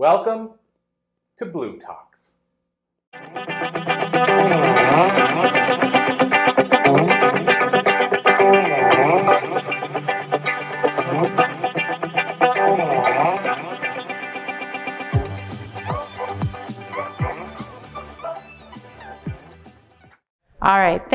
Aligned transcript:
Welcome 0.00 0.52
to 1.36 1.44
bLU 1.44 1.78
Talks. 1.78 2.36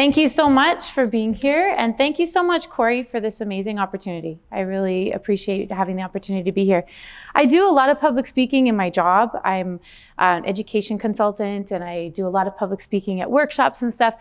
Thank 0.06 0.18
you 0.18 0.28
so 0.28 0.52
much 0.52 0.92
for 0.92 1.08
being 1.08 1.34
here. 1.34 1.74
And 1.76 1.98
thank 1.98 2.20
you 2.20 2.28
so 2.28 2.44
much, 2.44 2.70
Corey, 2.70 3.02
for 3.02 3.20
this 3.20 3.42
amazing 3.42 3.80
opportunity. 3.80 4.40
I 4.52 4.60
really 4.60 5.12
appreciate 5.12 5.72
having 5.72 5.96
the 5.96 6.04
opportunity 6.04 6.44
to 6.44 6.52
be 6.52 6.64
here. 6.64 6.86
I 7.34 7.48
do 7.48 7.68
a 7.68 7.74
lot 7.74 7.90
of 7.90 8.00
public 8.00 8.28
speaking 8.28 8.68
in 8.68 8.76
my 8.76 8.92
job. 8.92 9.32
I'm 9.44 9.80
an 10.20 10.46
education 10.46 11.00
consultant 11.00 11.72
and 11.72 11.84
I 11.84 12.10
do 12.10 12.28
a 12.28 12.30
lot 12.30 12.46
of 12.46 12.56
public 12.56 12.82
speaking 12.82 13.20
at 13.20 13.32
workshops 13.32 13.82
and 13.82 13.92
stuff. 13.92 14.14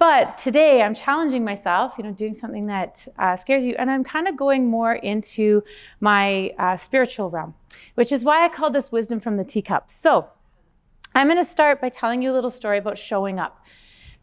But 0.00 0.38
today 0.38 0.82
I'm 0.82 0.92
challenging 0.92 1.44
myself, 1.44 1.92
you 1.98 2.02
know, 2.02 2.10
doing 2.10 2.34
something 2.34 2.66
that 2.66 3.06
uh, 3.16 3.36
scares 3.36 3.62
you. 3.62 3.76
And 3.78 3.92
I'm 3.92 4.02
kind 4.02 4.26
of 4.26 4.36
going 4.36 4.66
more 4.68 4.94
into 4.96 5.62
my 6.00 6.50
uh, 6.58 6.76
spiritual 6.76 7.30
realm, 7.30 7.54
which 7.94 8.10
is 8.10 8.24
why 8.24 8.44
I 8.44 8.48
call 8.48 8.72
this 8.72 8.90
wisdom 8.90 9.20
from 9.20 9.36
the 9.36 9.44
teacup. 9.44 9.88
So 9.88 10.30
I'm 11.14 11.28
going 11.28 11.38
to 11.38 11.44
start 11.44 11.80
by 11.80 11.90
telling 11.90 12.22
you 12.22 12.32
a 12.32 12.34
little 12.34 12.50
story 12.50 12.78
about 12.78 12.98
showing 12.98 13.38
up. 13.38 13.64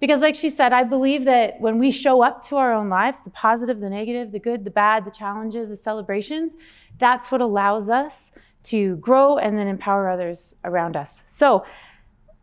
Because, 0.05 0.21
like 0.21 0.35
she 0.35 0.51
said, 0.51 0.71
I 0.71 0.83
believe 0.83 1.25
that 1.25 1.59
when 1.59 1.79
we 1.79 1.89
show 1.89 2.21
up 2.21 2.47
to 2.49 2.57
our 2.57 2.71
own 2.71 2.89
lives, 2.89 3.23
the 3.23 3.31
positive, 3.31 3.79
the 3.79 3.89
negative, 3.89 4.31
the 4.31 4.37
good, 4.37 4.63
the 4.63 4.69
bad, 4.69 5.03
the 5.03 5.09
challenges, 5.09 5.69
the 5.69 5.75
celebrations, 5.75 6.55
that's 6.99 7.31
what 7.31 7.41
allows 7.41 7.89
us 7.89 8.31
to 8.65 8.97
grow 8.97 9.39
and 9.39 9.57
then 9.57 9.67
empower 9.67 10.07
others 10.07 10.55
around 10.63 10.95
us. 10.95 11.23
So, 11.25 11.65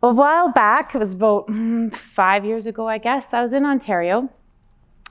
a 0.02 0.12
while 0.12 0.50
back, 0.50 0.92
it 0.92 0.98
was 0.98 1.12
about 1.12 1.46
mm, 1.46 1.94
five 1.94 2.44
years 2.44 2.66
ago, 2.66 2.88
I 2.88 2.98
guess, 2.98 3.32
I 3.32 3.40
was 3.40 3.52
in 3.52 3.64
Ontario 3.64 4.28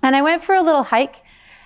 and 0.03 0.13
I 0.13 0.21
went 0.21 0.43
for 0.43 0.53
a 0.53 0.61
little 0.61 0.83
hike. 0.83 1.23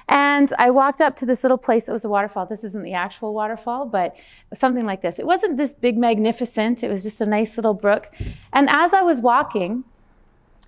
And 0.08 0.54
I 0.60 0.70
walked 0.70 1.02
up 1.02 1.16
to 1.16 1.26
this 1.26 1.44
little 1.44 1.58
place 1.58 1.88
that 1.88 1.94
was 1.94 2.06
a 2.06 2.10
waterfall. 2.10 2.46
This 2.46 2.64
isn't 2.64 2.84
the 2.84 2.94
actual 2.94 3.34
waterfall, 3.34 3.88
but 3.88 4.16
something 4.54 4.86
like 4.86 5.02
this. 5.02 5.18
It 5.18 5.26
wasn't 5.26 5.58
this 5.58 5.74
big, 5.74 5.98
magnificent, 5.98 6.84
it 6.84 6.92
was 6.92 7.02
just 7.02 7.22
a 7.22 7.26
nice 7.26 7.58
little 7.58 7.74
brook. 7.74 8.12
And 8.54 8.70
as 8.70 8.94
I 8.94 9.02
was 9.02 9.20
walking, 9.20 9.84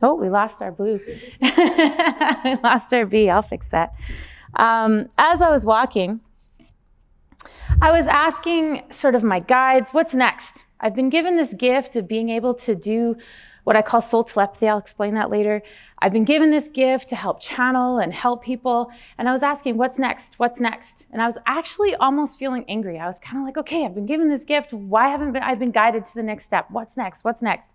Oh, 0.02 0.16
we 0.16 0.30
lost 0.30 0.62
our 0.62 0.72
blue. 0.72 1.00
we 1.42 2.56
lost 2.64 2.94
our 2.94 3.06
B. 3.06 3.30
I'll 3.30 3.42
fix 3.42 3.70
that. 3.70 3.94
Um, 4.56 5.08
as 5.18 5.42
I 5.42 5.50
was 5.50 5.66
walking, 5.66 6.22
I 7.82 7.92
was 7.92 8.08
asking 8.08 8.84
sort 8.92 9.16
of 9.16 9.24
my 9.24 9.40
guides, 9.40 9.92
what's 9.92 10.14
next? 10.14 10.66
I've 10.80 10.96
been 10.96 11.10
given 11.10 11.36
this 11.36 11.54
gift 11.54 11.96
of 11.96 12.08
being 12.08 12.30
able 12.30 12.54
to 12.56 12.76
do 12.76 13.16
what 13.64 13.76
I 13.76 13.82
call 13.82 14.02
soul 14.02 14.24
telepathy. 14.24 14.68
I'll 14.68 14.78
explain 14.78 15.14
that 15.16 15.30
later. 15.30 15.62
I've 16.00 16.14
been 16.14 16.24
given 16.24 16.52
this 16.52 16.70
gift 16.70 17.10
to 17.10 17.16
help 17.16 17.42
channel 17.42 17.98
and 17.98 18.14
help 18.14 18.44
people. 18.44 18.90
And 19.18 19.28
I 19.28 19.34
was 19.34 19.44
asking, 19.44 19.78
what's 19.78 20.00
next? 20.00 20.36
What's 20.38 20.60
next? 20.60 21.06
And 21.12 21.22
I 21.22 21.26
was 21.26 21.38
actually 21.46 21.94
almost 21.96 22.40
feeling 22.40 22.64
angry. 22.70 22.98
I 22.98 23.08
was 23.08 23.20
kind 23.20 23.38
of 23.40 23.44
like, 23.44 23.58
okay, 23.58 23.84
I've 23.84 23.94
been 23.94 24.06
given 24.06 24.30
this 24.30 24.46
gift. 24.46 24.72
Why 24.72 25.10
haven't 25.10 25.34
been, 25.34 25.44
I 25.44 25.54
been 25.56 25.72
guided 25.72 26.06
to 26.06 26.14
the 26.14 26.24
next 26.24 26.46
step? 26.46 26.68
What's 26.70 26.96
next? 26.96 27.24
What's 27.26 27.42
next? 27.42 27.70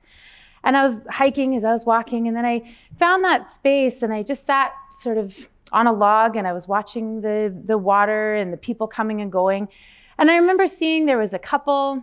And 0.65 0.77
I 0.77 0.83
was 0.83 1.07
hiking 1.11 1.57
as 1.57 1.65
I 1.65 1.73
was 1.73 1.85
walking, 1.85 2.29
and 2.29 2.37
then 2.37 2.45
I 2.45 2.63
found 2.99 3.25
that 3.25 3.49
space 3.49 4.03
and 4.03 4.13
I 4.13 4.23
just 4.23 4.47
sat 4.47 4.73
sort 5.01 5.19
of 5.19 5.49
on 5.73 5.87
a 5.87 5.93
log 5.93 6.37
and 6.37 6.47
I 6.47 6.53
was 6.53 6.69
watching 6.69 7.23
the, 7.23 7.55
the 7.65 7.79
water 7.79 8.35
and 8.35 8.53
the 8.53 8.57
people 8.57 8.87
coming 8.87 9.21
and 9.21 9.33
going. 9.33 9.69
And 10.19 10.31
I 10.31 10.37
remember 10.37 10.67
seeing 10.67 11.07
there 11.07 11.19
was 11.19 11.33
a 11.33 11.39
couple, 11.39 12.03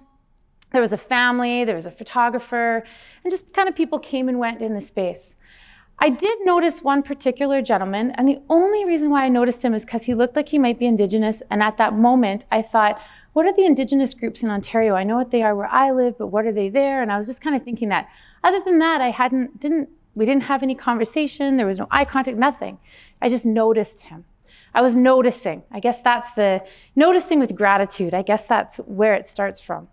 there 0.71 0.81
was 0.81 0.91
a 0.91 0.97
family, 0.97 1.63
there 1.63 1.75
was 1.75 1.85
a 1.85 1.91
photographer, 1.91 2.83
and 3.23 3.31
just 3.31 3.53
kind 3.53 3.69
of 3.69 3.75
people 3.75 3.99
came 3.99 4.27
and 4.27 4.39
went 4.39 4.61
in 4.61 4.73
the 4.73 4.81
space. 4.81 5.35
I 6.01 6.09
did 6.09 6.39
notice 6.43 6.81
one 6.81 7.03
particular 7.03 7.61
gentleman, 7.61 8.11
and 8.11 8.27
the 8.27 8.41
only 8.49 8.85
reason 8.85 9.09
why 9.09 9.25
I 9.25 9.29
noticed 9.29 9.63
him 9.63 9.73
is 9.73 9.85
because 9.85 10.03
he 10.03 10.13
looked 10.13 10.35
like 10.35 10.49
he 10.49 10.57
might 10.57 10.79
be 10.79 10.85
Indigenous. 10.85 11.43
And 11.49 11.61
at 11.61 11.77
that 11.77 11.93
moment, 11.93 12.45
I 12.51 12.61
thought, 12.61 12.99
what 13.33 13.45
are 13.45 13.53
the 13.53 13.65
Indigenous 13.65 14.13
groups 14.13 14.41
in 14.41 14.49
Ontario? 14.49 14.95
I 14.95 15.03
know 15.03 15.17
what 15.17 15.31
they 15.31 15.43
are 15.43 15.55
where 15.55 15.67
I 15.67 15.91
live, 15.91 16.17
but 16.17 16.27
what 16.27 16.45
are 16.45 16.53
they 16.53 16.69
there? 16.69 17.01
And 17.01 17.11
I 17.11 17.17
was 17.17 17.27
just 17.27 17.41
kind 17.41 17.55
of 17.55 17.63
thinking 17.63 17.89
that 17.89 18.07
other 18.43 18.61
than 18.63 18.79
that, 18.79 19.01
I 19.01 19.11
hadn't, 19.11 19.59
didn't, 19.59 19.89
we 20.15 20.25
didn't 20.25 20.43
have 20.43 20.63
any 20.63 20.75
conversation. 20.75 21.57
There 21.57 21.65
was 21.65 21.79
no 21.79 21.87
eye 21.91 22.05
contact, 22.05 22.37
nothing. 22.37 22.79
I 23.21 23.29
just 23.29 23.45
noticed 23.45 24.03
him. 24.03 24.25
I 24.73 24.81
was 24.81 24.95
noticing. 24.95 25.63
I 25.71 25.79
guess 25.79 26.01
that's 26.01 26.31
the 26.33 26.63
noticing 26.95 27.39
with 27.39 27.55
gratitude. 27.55 28.13
I 28.13 28.21
guess 28.21 28.45
that's 28.45 28.77
where 28.77 29.13
it 29.15 29.25
starts 29.25 29.59
from. 29.59 29.87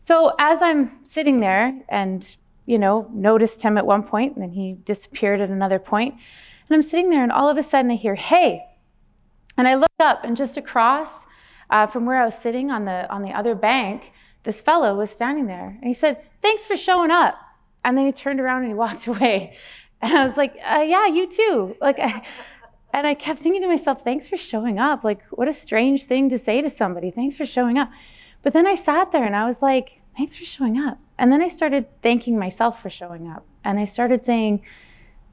So 0.00 0.34
as 0.38 0.62
I'm 0.62 1.04
sitting 1.04 1.40
there 1.40 1.80
and, 1.88 2.36
you 2.66 2.78
know, 2.78 3.08
noticed 3.12 3.62
him 3.62 3.76
at 3.78 3.86
one 3.86 4.02
point 4.02 4.34
and 4.34 4.42
then 4.42 4.50
he 4.50 4.74
disappeared 4.84 5.40
at 5.40 5.50
another 5.50 5.78
point, 5.78 6.14
and 6.14 6.74
I'm 6.74 6.82
sitting 6.82 7.10
there 7.10 7.22
and 7.22 7.32
all 7.32 7.48
of 7.48 7.56
a 7.56 7.62
sudden 7.62 7.90
I 7.90 7.96
hear, 7.96 8.14
hey. 8.14 8.64
And 9.56 9.68
I 9.68 9.74
look 9.74 9.90
up 10.00 10.24
and 10.24 10.36
just 10.36 10.56
across 10.56 11.26
uh, 11.70 11.86
from 11.86 12.06
where 12.06 12.20
I 12.20 12.24
was 12.24 12.36
sitting 12.36 12.70
on 12.70 12.84
the, 12.84 13.10
on 13.10 13.22
the 13.22 13.30
other 13.30 13.54
bank, 13.54 14.12
this 14.44 14.60
fellow 14.60 14.94
was 14.96 15.10
standing 15.10 15.46
there. 15.46 15.78
And 15.80 15.84
he 15.84 15.94
said, 15.94 16.22
thanks 16.40 16.64
for 16.64 16.76
showing 16.76 17.10
up. 17.10 17.34
And 17.84 17.96
then 17.96 18.06
he 18.06 18.12
turned 18.12 18.40
around 18.40 18.62
and 18.62 18.68
he 18.68 18.74
walked 18.74 19.06
away. 19.12 19.56
And 20.00 20.12
I 20.12 20.24
was 20.24 20.36
like, 20.36 20.54
uh, 20.64 20.80
yeah, 20.80 21.06
you 21.06 21.28
too. 21.28 21.76
Like, 21.80 21.98
and 22.92 23.06
I 23.06 23.14
kept 23.14 23.40
thinking 23.40 23.62
to 23.62 23.68
myself, 23.68 24.02
thanks 24.02 24.28
for 24.28 24.36
showing 24.36 24.78
up. 24.78 25.04
Like, 25.04 25.22
what 25.30 25.48
a 25.48 25.52
strange 25.52 26.04
thing 26.04 26.28
to 26.28 26.38
say 26.38 26.60
to 26.60 26.68
somebody. 26.68 27.10
Thanks 27.10 27.36
for 27.36 27.46
showing 27.46 27.78
up. 27.78 27.90
But 28.42 28.52
then 28.52 28.66
I 28.66 28.74
sat 28.74 29.12
there 29.12 29.24
and 29.24 29.36
I 29.36 29.46
was 29.46 29.62
like, 29.62 30.00
thanks 30.16 30.36
for 30.36 30.44
showing 30.44 30.78
up. 30.78 30.98
And 31.18 31.32
then 31.32 31.40
I 31.40 31.48
started 31.48 31.86
thanking 32.02 32.38
myself 32.38 32.82
for 32.82 32.90
showing 32.90 33.30
up. 33.30 33.46
And 33.64 33.78
I 33.78 33.84
started 33.84 34.24
saying, 34.24 34.62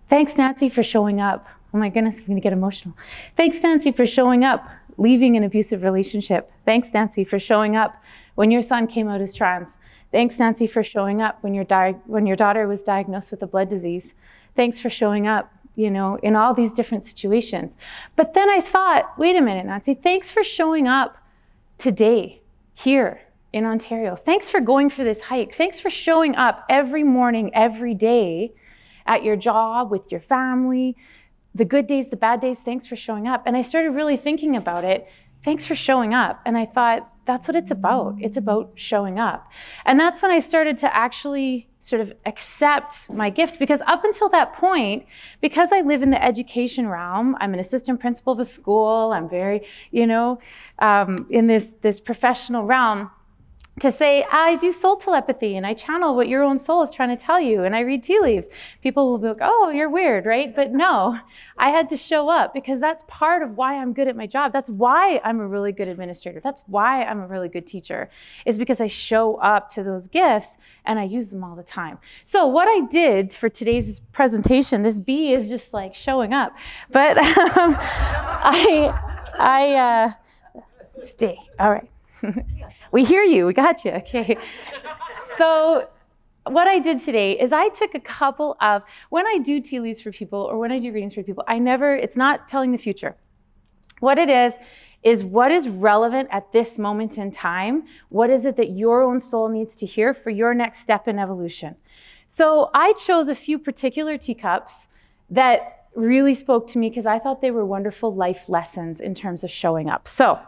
thanks, 0.07 0.37
Nancy, 0.37 0.69
for 0.69 0.83
showing 0.83 1.19
up. 1.19 1.47
Oh 1.73 1.77
my 1.77 1.89
goodness, 1.89 2.19
I'm 2.19 2.25
going 2.25 2.37
to 2.37 2.41
get 2.41 2.53
emotional. 2.53 2.95
Thanks, 3.35 3.61
Nancy, 3.61 3.91
for 3.91 4.05
showing 4.05 4.43
up, 4.43 4.67
leaving 4.97 5.35
an 5.35 5.43
abusive 5.43 5.83
relationship. 5.83 6.51
Thanks, 6.65 6.93
Nancy, 6.93 7.23
for 7.23 7.39
showing 7.39 7.75
up 7.75 7.95
when 8.35 8.51
your 8.51 8.61
son 8.61 8.87
came 8.87 9.07
out 9.07 9.21
as 9.21 9.33
trans. 9.33 9.77
Thanks, 10.11 10.39
Nancy, 10.39 10.65
for 10.67 10.83
showing 10.83 11.21
up 11.21 11.37
when 11.41 11.53
your, 11.53 11.63
di- 11.63 11.97
when 12.05 12.25
your 12.25 12.35
daughter 12.35 12.67
was 12.67 12.81
diagnosed 12.81 13.31
with 13.31 13.43
a 13.43 13.47
blood 13.47 13.69
disease. 13.69 14.15
Thanks 14.55 14.79
for 14.79 14.89
showing 14.89 15.27
up, 15.27 15.51
you 15.75 15.91
know, 15.91 16.17
in 16.23 16.35
all 16.35 16.53
these 16.53 16.73
different 16.73 17.03
situations. 17.03 17.75
But 18.15 18.33
then 18.33 18.49
I 18.49 18.59
thought, 18.59 19.17
wait 19.17 19.35
a 19.35 19.41
minute, 19.41 19.65
Nancy, 19.65 19.93
thanks 19.93 20.31
for 20.31 20.43
showing 20.43 20.87
up 20.87 21.17
today, 21.77 22.41
here 22.73 23.21
in 23.51 23.65
Ontario. 23.65 24.15
Thanks 24.15 24.49
for 24.49 24.59
going 24.59 24.89
for 24.89 25.03
this 25.03 25.21
hike. 25.21 25.55
Thanks 25.55 25.79
for 25.79 25.89
showing 25.89 26.35
up 26.35 26.65
every 26.69 27.03
morning, 27.03 27.51
every 27.53 27.93
day 27.93 28.53
at 29.05 29.23
your 29.23 29.35
job, 29.35 29.89
with 29.91 30.11
your 30.11 30.19
family, 30.19 30.95
the 31.53 31.65
good 31.65 31.87
days, 31.87 32.09
the 32.09 32.15
bad 32.15 32.41
days. 32.41 32.59
Thanks 32.59 32.85
for 32.85 32.95
showing 32.95 33.27
up. 33.27 33.43
And 33.45 33.57
I 33.57 33.61
started 33.61 33.91
really 33.91 34.17
thinking 34.17 34.55
about 34.55 34.83
it. 34.83 35.07
Thanks 35.43 35.65
for 35.65 35.75
showing 35.75 36.13
up. 36.13 36.41
And 36.45 36.57
I 36.57 36.65
thought, 36.65 37.11
that's 37.29 37.47
what 37.47 37.55
it's 37.55 37.69
about. 37.69 38.15
It's 38.19 38.37
about 38.37 38.71
showing 38.73 39.19
up. 39.19 39.51
And 39.85 39.99
that's 39.99 40.19
when 40.23 40.31
I 40.31 40.39
started 40.39 40.79
to 40.79 40.95
actually 40.95 41.69
sort 41.79 42.01
of 42.01 42.11
accept 42.25 43.07
my 43.11 43.29
gift 43.29 43.59
because 43.59 43.81
up 43.85 44.03
until 44.03 44.29
that 44.29 44.53
point, 44.53 45.05
because 45.39 45.71
I 45.71 45.81
live 45.81 46.01
in 46.01 46.09
the 46.09 46.23
education 46.23 46.87
realm, 46.87 47.37
I'm 47.39 47.53
an 47.53 47.59
assistant 47.59 47.99
principal 47.99 48.33
of 48.33 48.39
a 48.39 48.45
school, 48.45 49.11
I'm 49.13 49.29
very, 49.29 49.61
you 49.91 50.07
know, 50.07 50.39
um, 50.79 51.27
in 51.29 51.45
this, 51.45 51.75
this 51.81 51.99
professional 51.99 52.63
realm 52.63 53.11
to 53.79 53.91
say, 53.91 54.25
I 54.31 54.55
do 54.57 54.71
soul 54.71 54.97
telepathy 54.97 55.55
and 55.55 55.65
I 55.65 55.73
channel 55.73 56.15
what 56.15 56.27
your 56.27 56.43
own 56.43 56.59
soul 56.59 56.81
is 56.81 56.89
trying 56.89 57.15
to 57.15 57.21
tell 57.21 57.39
you 57.39 57.63
and 57.63 57.75
I 57.75 57.81
read 57.81 58.03
tea 58.03 58.19
leaves. 58.19 58.47
People 58.81 59.09
will 59.09 59.17
be 59.17 59.27
like, 59.27 59.37
oh, 59.41 59.69
you're 59.69 59.89
weird, 59.89 60.25
right? 60.25 60.55
But 60.55 60.71
no, 60.71 61.19
I 61.57 61.69
had 61.69 61.89
to 61.89 61.97
show 61.97 62.29
up 62.29 62.53
because 62.53 62.79
that's 62.79 63.03
part 63.07 63.43
of 63.43 63.57
why 63.57 63.75
I'm 63.75 63.93
good 63.93 64.07
at 64.07 64.15
my 64.15 64.27
job. 64.27 64.53
That's 64.53 64.69
why 64.69 65.21
I'm 65.23 65.39
a 65.39 65.47
really 65.47 65.71
good 65.71 65.87
administrator. 65.87 66.39
That's 66.39 66.61
why 66.67 67.03
I'm 67.03 67.19
a 67.19 67.27
really 67.27 67.49
good 67.49 67.67
teacher, 67.67 68.09
is 68.45 68.57
because 68.57 68.81
I 68.81 68.87
show 68.87 69.35
up 69.35 69.69
to 69.73 69.83
those 69.83 70.07
gifts 70.07 70.57
and 70.85 70.99
I 70.99 71.03
use 71.03 71.29
them 71.29 71.43
all 71.43 71.55
the 71.55 71.63
time. 71.63 71.99
So, 72.23 72.47
what 72.47 72.67
I 72.67 72.87
did 72.87 73.33
for 73.33 73.49
today's 73.49 73.99
presentation, 74.11 74.83
this 74.83 74.97
B 74.97 75.33
is 75.33 75.49
just 75.49 75.73
like 75.73 75.93
showing 75.93 76.33
up. 76.33 76.53
But 76.91 77.17
um, 77.57 77.75
I, 77.79 78.93
I, 79.37 79.75
uh, 79.75 80.11
stay. 80.89 81.37
All 81.59 81.71
right. 81.71 81.89
We 82.91 83.03
hear 83.03 83.23
you. 83.23 83.45
We 83.45 83.53
got 83.53 83.85
you. 83.85 83.91
Okay. 83.91 84.37
so, 85.37 85.87
what 86.45 86.67
I 86.67 86.79
did 86.79 86.99
today 86.99 87.39
is 87.39 87.51
I 87.51 87.69
took 87.69 87.93
a 87.93 87.99
couple 87.99 88.57
of, 88.61 88.81
when 89.09 89.27
I 89.27 89.37
do 89.37 89.59
tea 89.59 89.79
leaves 89.79 90.01
for 90.01 90.11
people 90.11 90.39
or 90.39 90.57
when 90.57 90.71
I 90.71 90.79
do 90.79 90.91
readings 90.91 91.13
for 91.13 91.21
people, 91.21 91.43
I 91.47 91.59
never, 91.59 91.95
it's 91.95 92.17
not 92.17 92.47
telling 92.47 92.71
the 92.71 92.77
future. 92.77 93.15
What 93.99 94.17
it 94.17 94.29
is, 94.29 94.55
is 95.03 95.23
what 95.23 95.51
is 95.51 95.67
relevant 95.69 96.27
at 96.31 96.51
this 96.51 96.77
moment 96.77 97.17
in 97.17 97.31
time? 97.31 97.83
What 98.09 98.29
is 98.29 98.45
it 98.45 98.57
that 98.57 98.71
your 98.71 99.01
own 99.01 99.19
soul 99.19 99.47
needs 99.47 99.75
to 99.75 99.85
hear 99.85 100.13
for 100.13 100.29
your 100.29 100.53
next 100.53 100.79
step 100.79 101.07
in 101.07 101.19
evolution? 101.19 101.75
So 102.27 102.69
I 102.73 102.93
chose 102.93 103.27
a 103.27 103.35
few 103.35 103.57
particular 103.59 104.17
teacups 104.17 104.87
that 105.29 105.87
really 105.95 106.33
spoke 106.33 106.67
to 106.71 106.77
me 106.77 106.89
because 106.89 107.05
I 107.05 107.17
thought 107.19 107.41
they 107.41 107.51
were 107.51 107.65
wonderful 107.65 108.13
life 108.13 108.49
lessons 108.49 108.99
in 108.99 109.15
terms 109.15 109.43
of 109.43 109.51
showing 109.51 109.89
up. 109.89 110.07
So 110.07 110.39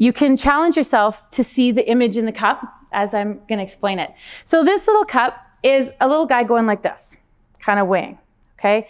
you 0.00 0.14
can 0.14 0.34
challenge 0.34 0.78
yourself 0.78 1.28
to 1.28 1.44
see 1.44 1.70
the 1.72 1.86
image 1.88 2.16
in 2.16 2.24
the 2.24 2.32
cup 2.32 2.62
as 2.90 3.12
I'm 3.12 3.34
going 3.48 3.58
to 3.58 3.62
explain 3.62 3.98
it. 3.98 4.10
So 4.44 4.64
this 4.64 4.86
little 4.86 5.04
cup 5.04 5.36
is 5.62 5.92
a 6.00 6.08
little 6.08 6.24
guy 6.24 6.42
going 6.42 6.64
like 6.64 6.82
this, 6.82 7.18
kind 7.58 7.78
of 7.78 7.86
weighing, 7.86 8.18
okay? 8.58 8.88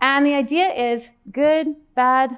And 0.00 0.26
the 0.26 0.34
idea 0.34 0.66
is 0.66 1.04
good, 1.30 1.76
bad, 1.94 2.36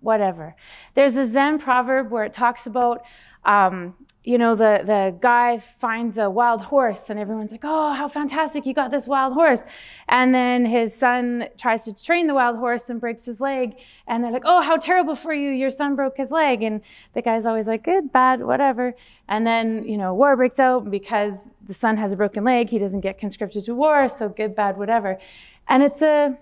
whatever. 0.00 0.56
There's 0.94 1.14
a 1.16 1.28
Zen 1.28 1.60
proverb 1.60 2.10
where 2.10 2.24
it 2.24 2.32
talks 2.32 2.66
about, 2.66 3.02
um, 3.44 3.94
you 4.22 4.36
know, 4.36 4.54
the, 4.54 4.82
the 4.84 5.16
guy 5.20 5.58
finds 5.58 6.18
a 6.18 6.28
wild 6.28 6.60
horse 6.60 7.08
and 7.08 7.18
everyone's 7.18 7.52
like, 7.52 7.64
oh, 7.64 7.94
how 7.94 8.06
fantastic, 8.06 8.66
you 8.66 8.74
got 8.74 8.90
this 8.90 9.06
wild 9.06 9.32
horse. 9.32 9.62
And 10.08 10.34
then 10.34 10.66
his 10.66 10.94
son 10.94 11.48
tries 11.56 11.84
to 11.84 11.94
train 11.94 12.26
the 12.26 12.34
wild 12.34 12.58
horse 12.58 12.90
and 12.90 13.00
breaks 13.00 13.24
his 13.24 13.40
leg. 13.40 13.76
And 14.06 14.22
they're 14.22 14.30
like, 14.30 14.44
oh, 14.44 14.60
how 14.60 14.76
terrible 14.76 15.14
for 15.16 15.32
you, 15.32 15.50
your 15.50 15.70
son 15.70 15.96
broke 15.96 16.18
his 16.18 16.30
leg. 16.30 16.62
And 16.62 16.82
the 17.14 17.22
guy's 17.22 17.46
always 17.46 17.66
like, 17.66 17.82
good, 17.82 18.12
bad, 18.12 18.42
whatever. 18.42 18.94
And 19.26 19.46
then, 19.46 19.84
you 19.88 19.96
know, 19.96 20.12
war 20.12 20.36
breaks 20.36 20.60
out 20.60 20.90
because 20.90 21.34
the 21.66 21.74
son 21.74 21.96
has 21.96 22.12
a 22.12 22.16
broken 22.16 22.44
leg, 22.44 22.68
he 22.68 22.78
doesn't 22.78 23.00
get 23.00 23.18
conscripted 23.18 23.64
to 23.64 23.74
war, 23.74 24.08
so 24.08 24.28
good, 24.28 24.54
bad, 24.54 24.76
whatever. 24.76 25.18
And 25.66 25.82
it's 25.82 26.02
a, 26.02 26.36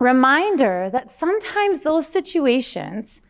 reminder 0.00 0.88
that 0.90 1.10
sometimes 1.10 1.82
those 1.82 2.08
situations 2.08 3.20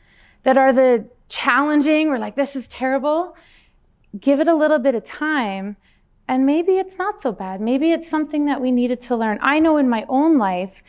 that 0.44 0.56
are 0.56 0.72
the 0.72 1.04
challenging, 1.30 2.10
we're 2.10 2.18
like, 2.18 2.36
this 2.36 2.54
is 2.54 2.68
terrible, 2.68 3.34
give 4.18 4.40
it 4.40 4.48
a 4.48 4.54
little 4.54 4.78
bit 4.78 4.94
of 4.94 5.04
time, 5.04 5.76
and 6.28 6.44
maybe 6.44 6.72
it's 6.72 6.98
not 6.98 7.20
so 7.20 7.32
bad. 7.32 7.60
Maybe 7.60 7.92
it's 7.92 8.08
something 8.08 8.44
that 8.44 8.60
we 8.60 8.70
needed 8.70 9.00
to 9.02 9.16
learn. 9.16 9.38
I 9.40 9.58
know 9.58 9.78
in 9.78 9.88
my 9.88 10.04
own 10.08 10.36
life, 10.36 10.82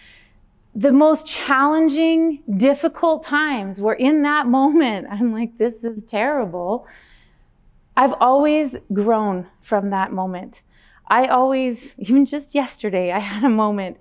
the 0.75 0.91
most 0.91 1.25
challenging, 1.25 2.43
difficult 2.57 3.23
times 3.23 3.79
were 3.79 3.93
in 3.93 4.23
that 4.23 4.47
moment. 4.59 5.07
I'm 5.09 5.31
like, 5.31 5.57
this 5.57 5.83
is 5.83 6.03
terrible. 6.03 6.85
I've 7.95 8.13
always 8.19 8.75
grown 8.91 9.47
from 9.61 9.89
that 9.91 10.11
moment. 10.11 10.61
I 11.07 11.27
always, 11.27 11.93
even 11.97 12.25
just 12.25 12.55
yesterday, 12.55 13.11
I 13.11 13.19
had 13.19 13.43
a 13.43 13.49
moment 13.49 13.97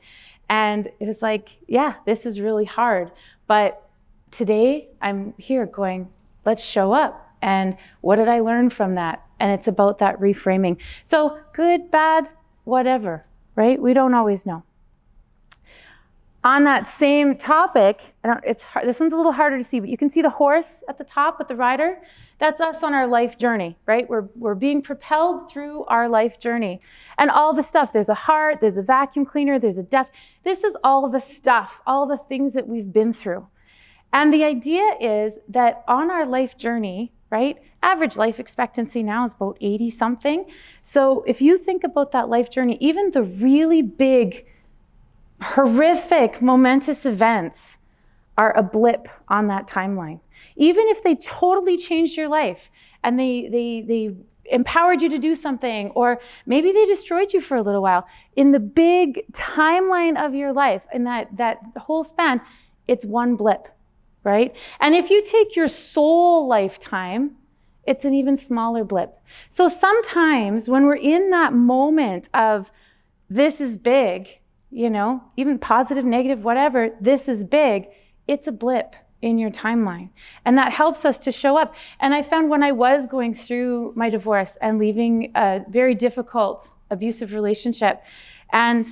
and 0.48 0.90
it 0.98 1.06
was 1.06 1.22
like, 1.22 1.58
yeah, 1.68 1.94
this 2.06 2.26
is 2.26 2.40
really 2.40 2.64
hard. 2.64 3.12
But 3.46 3.88
today 4.30 4.88
I'm 5.00 5.34
here 5.38 5.66
going, 5.66 6.08
let's 6.44 6.62
show 6.62 6.92
up. 6.92 7.26
And 7.42 7.76
what 8.00 8.16
did 8.16 8.28
I 8.28 8.40
learn 8.40 8.70
from 8.70 8.94
that? 8.96 9.24
And 9.38 9.50
it's 9.52 9.68
about 9.68 9.98
that 9.98 10.20
reframing. 10.20 10.76
So, 11.04 11.38
good, 11.54 11.90
bad, 11.90 12.28
whatever, 12.64 13.24
right? 13.56 13.80
We 13.80 13.94
don't 13.94 14.14
always 14.14 14.44
know. 14.44 14.64
On 16.42 16.64
that 16.64 16.86
same 16.86 17.36
topic, 17.36 18.14
it's 18.44 18.62
hard, 18.62 18.88
this 18.88 18.98
one's 18.98 19.12
a 19.12 19.16
little 19.16 19.32
harder 19.32 19.58
to 19.58 19.64
see, 19.64 19.78
but 19.78 19.90
you 19.90 19.98
can 19.98 20.08
see 20.08 20.22
the 20.22 20.30
horse 20.30 20.82
at 20.88 20.96
the 20.96 21.04
top 21.04 21.38
with 21.38 21.48
the 21.48 21.56
rider. 21.56 21.98
That's 22.38 22.62
us 22.62 22.82
on 22.82 22.94
our 22.94 23.06
life 23.06 23.36
journey, 23.36 23.76
right? 23.84 24.08
We're, 24.08 24.28
we're 24.34 24.54
being 24.54 24.80
propelled 24.80 25.52
through 25.52 25.84
our 25.84 26.08
life 26.08 26.38
journey. 26.38 26.80
And 27.18 27.30
all 27.30 27.52
the 27.52 27.62
stuff 27.62 27.92
there's 27.92 28.08
a 28.08 28.14
heart, 28.14 28.60
there's 28.60 28.78
a 28.78 28.82
vacuum 28.82 29.26
cleaner, 29.26 29.58
there's 29.58 29.76
a 29.76 29.82
desk. 29.82 30.14
This 30.42 30.64
is 30.64 30.74
all 30.82 31.06
the 31.10 31.20
stuff, 31.20 31.82
all 31.86 32.06
the 32.06 32.16
things 32.16 32.54
that 32.54 32.66
we've 32.66 32.90
been 32.90 33.12
through. 33.12 33.46
And 34.12 34.32
the 34.32 34.44
idea 34.44 34.96
is 35.00 35.38
that 35.48 35.84
on 35.86 36.10
our 36.10 36.26
life 36.26 36.56
journey, 36.56 37.12
right? 37.30 37.58
Average 37.82 38.16
life 38.16 38.40
expectancy 38.40 39.02
now 39.02 39.24
is 39.24 39.32
about 39.32 39.56
80 39.60 39.90
something. 39.90 40.44
So 40.82 41.22
if 41.26 41.40
you 41.40 41.56
think 41.56 41.84
about 41.84 42.12
that 42.12 42.28
life 42.28 42.50
journey, 42.50 42.76
even 42.80 43.12
the 43.12 43.22
really 43.22 43.82
big, 43.82 44.46
horrific, 45.40 46.42
momentous 46.42 47.06
events 47.06 47.78
are 48.36 48.56
a 48.56 48.62
blip 48.62 49.08
on 49.28 49.46
that 49.46 49.66
timeline. 49.66 50.20
Even 50.56 50.86
if 50.88 51.02
they 51.02 51.14
totally 51.14 51.76
changed 51.76 52.16
your 52.16 52.28
life 52.28 52.70
and 53.02 53.18
they, 53.18 53.48
they, 53.50 53.80
they 53.86 54.14
empowered 54.50 55.00
you 55.00 55.08
to 55.08 55.18
do 55.18 55.34
something, 55.34 55.90
or 55.90 56.20
maybe 56.46 56.72
they 56.72 56.84
destroyed 56.86 57.32
you 57.32 57.40
for 57.40 57.56
a 57.56 57.62
little 57.62 57.82
while, 57.82 58.06
in 58.36 58.50
the 58.52 58.60
big 58.60 59.22
timeline 59.32 60.22
of 60.22 60.34
your 60.34 60.52
life, 60.52 60.86
in 60.92 61.04
that, 61.04 61.36
that 61.36 61.58
whole 61.76 62.04
span, 62.04 62.40
it's 62.88 63.04
one 63.04 63.36
blip, 63.36 63.68
right? 64.24 64.54
And 64.80 64.94
if 64.94 65.10
you 65.10 65.22
take 65.24 65.56
your 65.56 65.68
soul 65.68 66.46
lifetime, 66.46 67.36
it's 67.86 68.04
an 68.04 68.14
even 68.14 68.36
smaller 68.36 68.84
blip. 68.84 69.18
So 69.48 69.68
sometimes 69.68 70.68
when 70.68 70.84
we're 70.84 70.96
in 70.96 71.30
that 71.30 71.52
moment 71.52 72.28
of 72.34 72.70
this 73.28 73.60
is 73.60 73.78
big, 73.78 74.40
you 74.70 74.90
know, 74.90 75.22
even 75.36 75.58
positive, 75.58 76.04
negative, 76.04 76.44
whatever, 76.44 76.90
this 77.00 77.28
is 77.28 77.44
big, 77.44 77.88
it's 78.28 78.46
a 78.46 78.52
blip 78.52 78.94
in 79.22 79.38
your 79.38 79.50
timeline. 79.50 80.10
And 80.44 80.56
that 80.56 80.72
helps 80.72 81.04
us 81.04 81.18
to 81.20 81.32
show 81.32 81.58
up. 81.58 81.74
And 81.98 82.14
I 82.14 82.22
found 82.22 82.48
when 82.48 82.62
I 82.62 82.72
was 82.72 83.06
going 83.06 83.34
through 83.34 83.92
my 83.96 84.08
divorce 84.08 84.56
and 84.60 84.78
leaving 84.78 85.32
a 85.34 85.60
very 85.68 85.94
difficult, 85.94 86.70
abusive 86.90 87.32
relationship, 87.32 88.02
and 88.52 88.86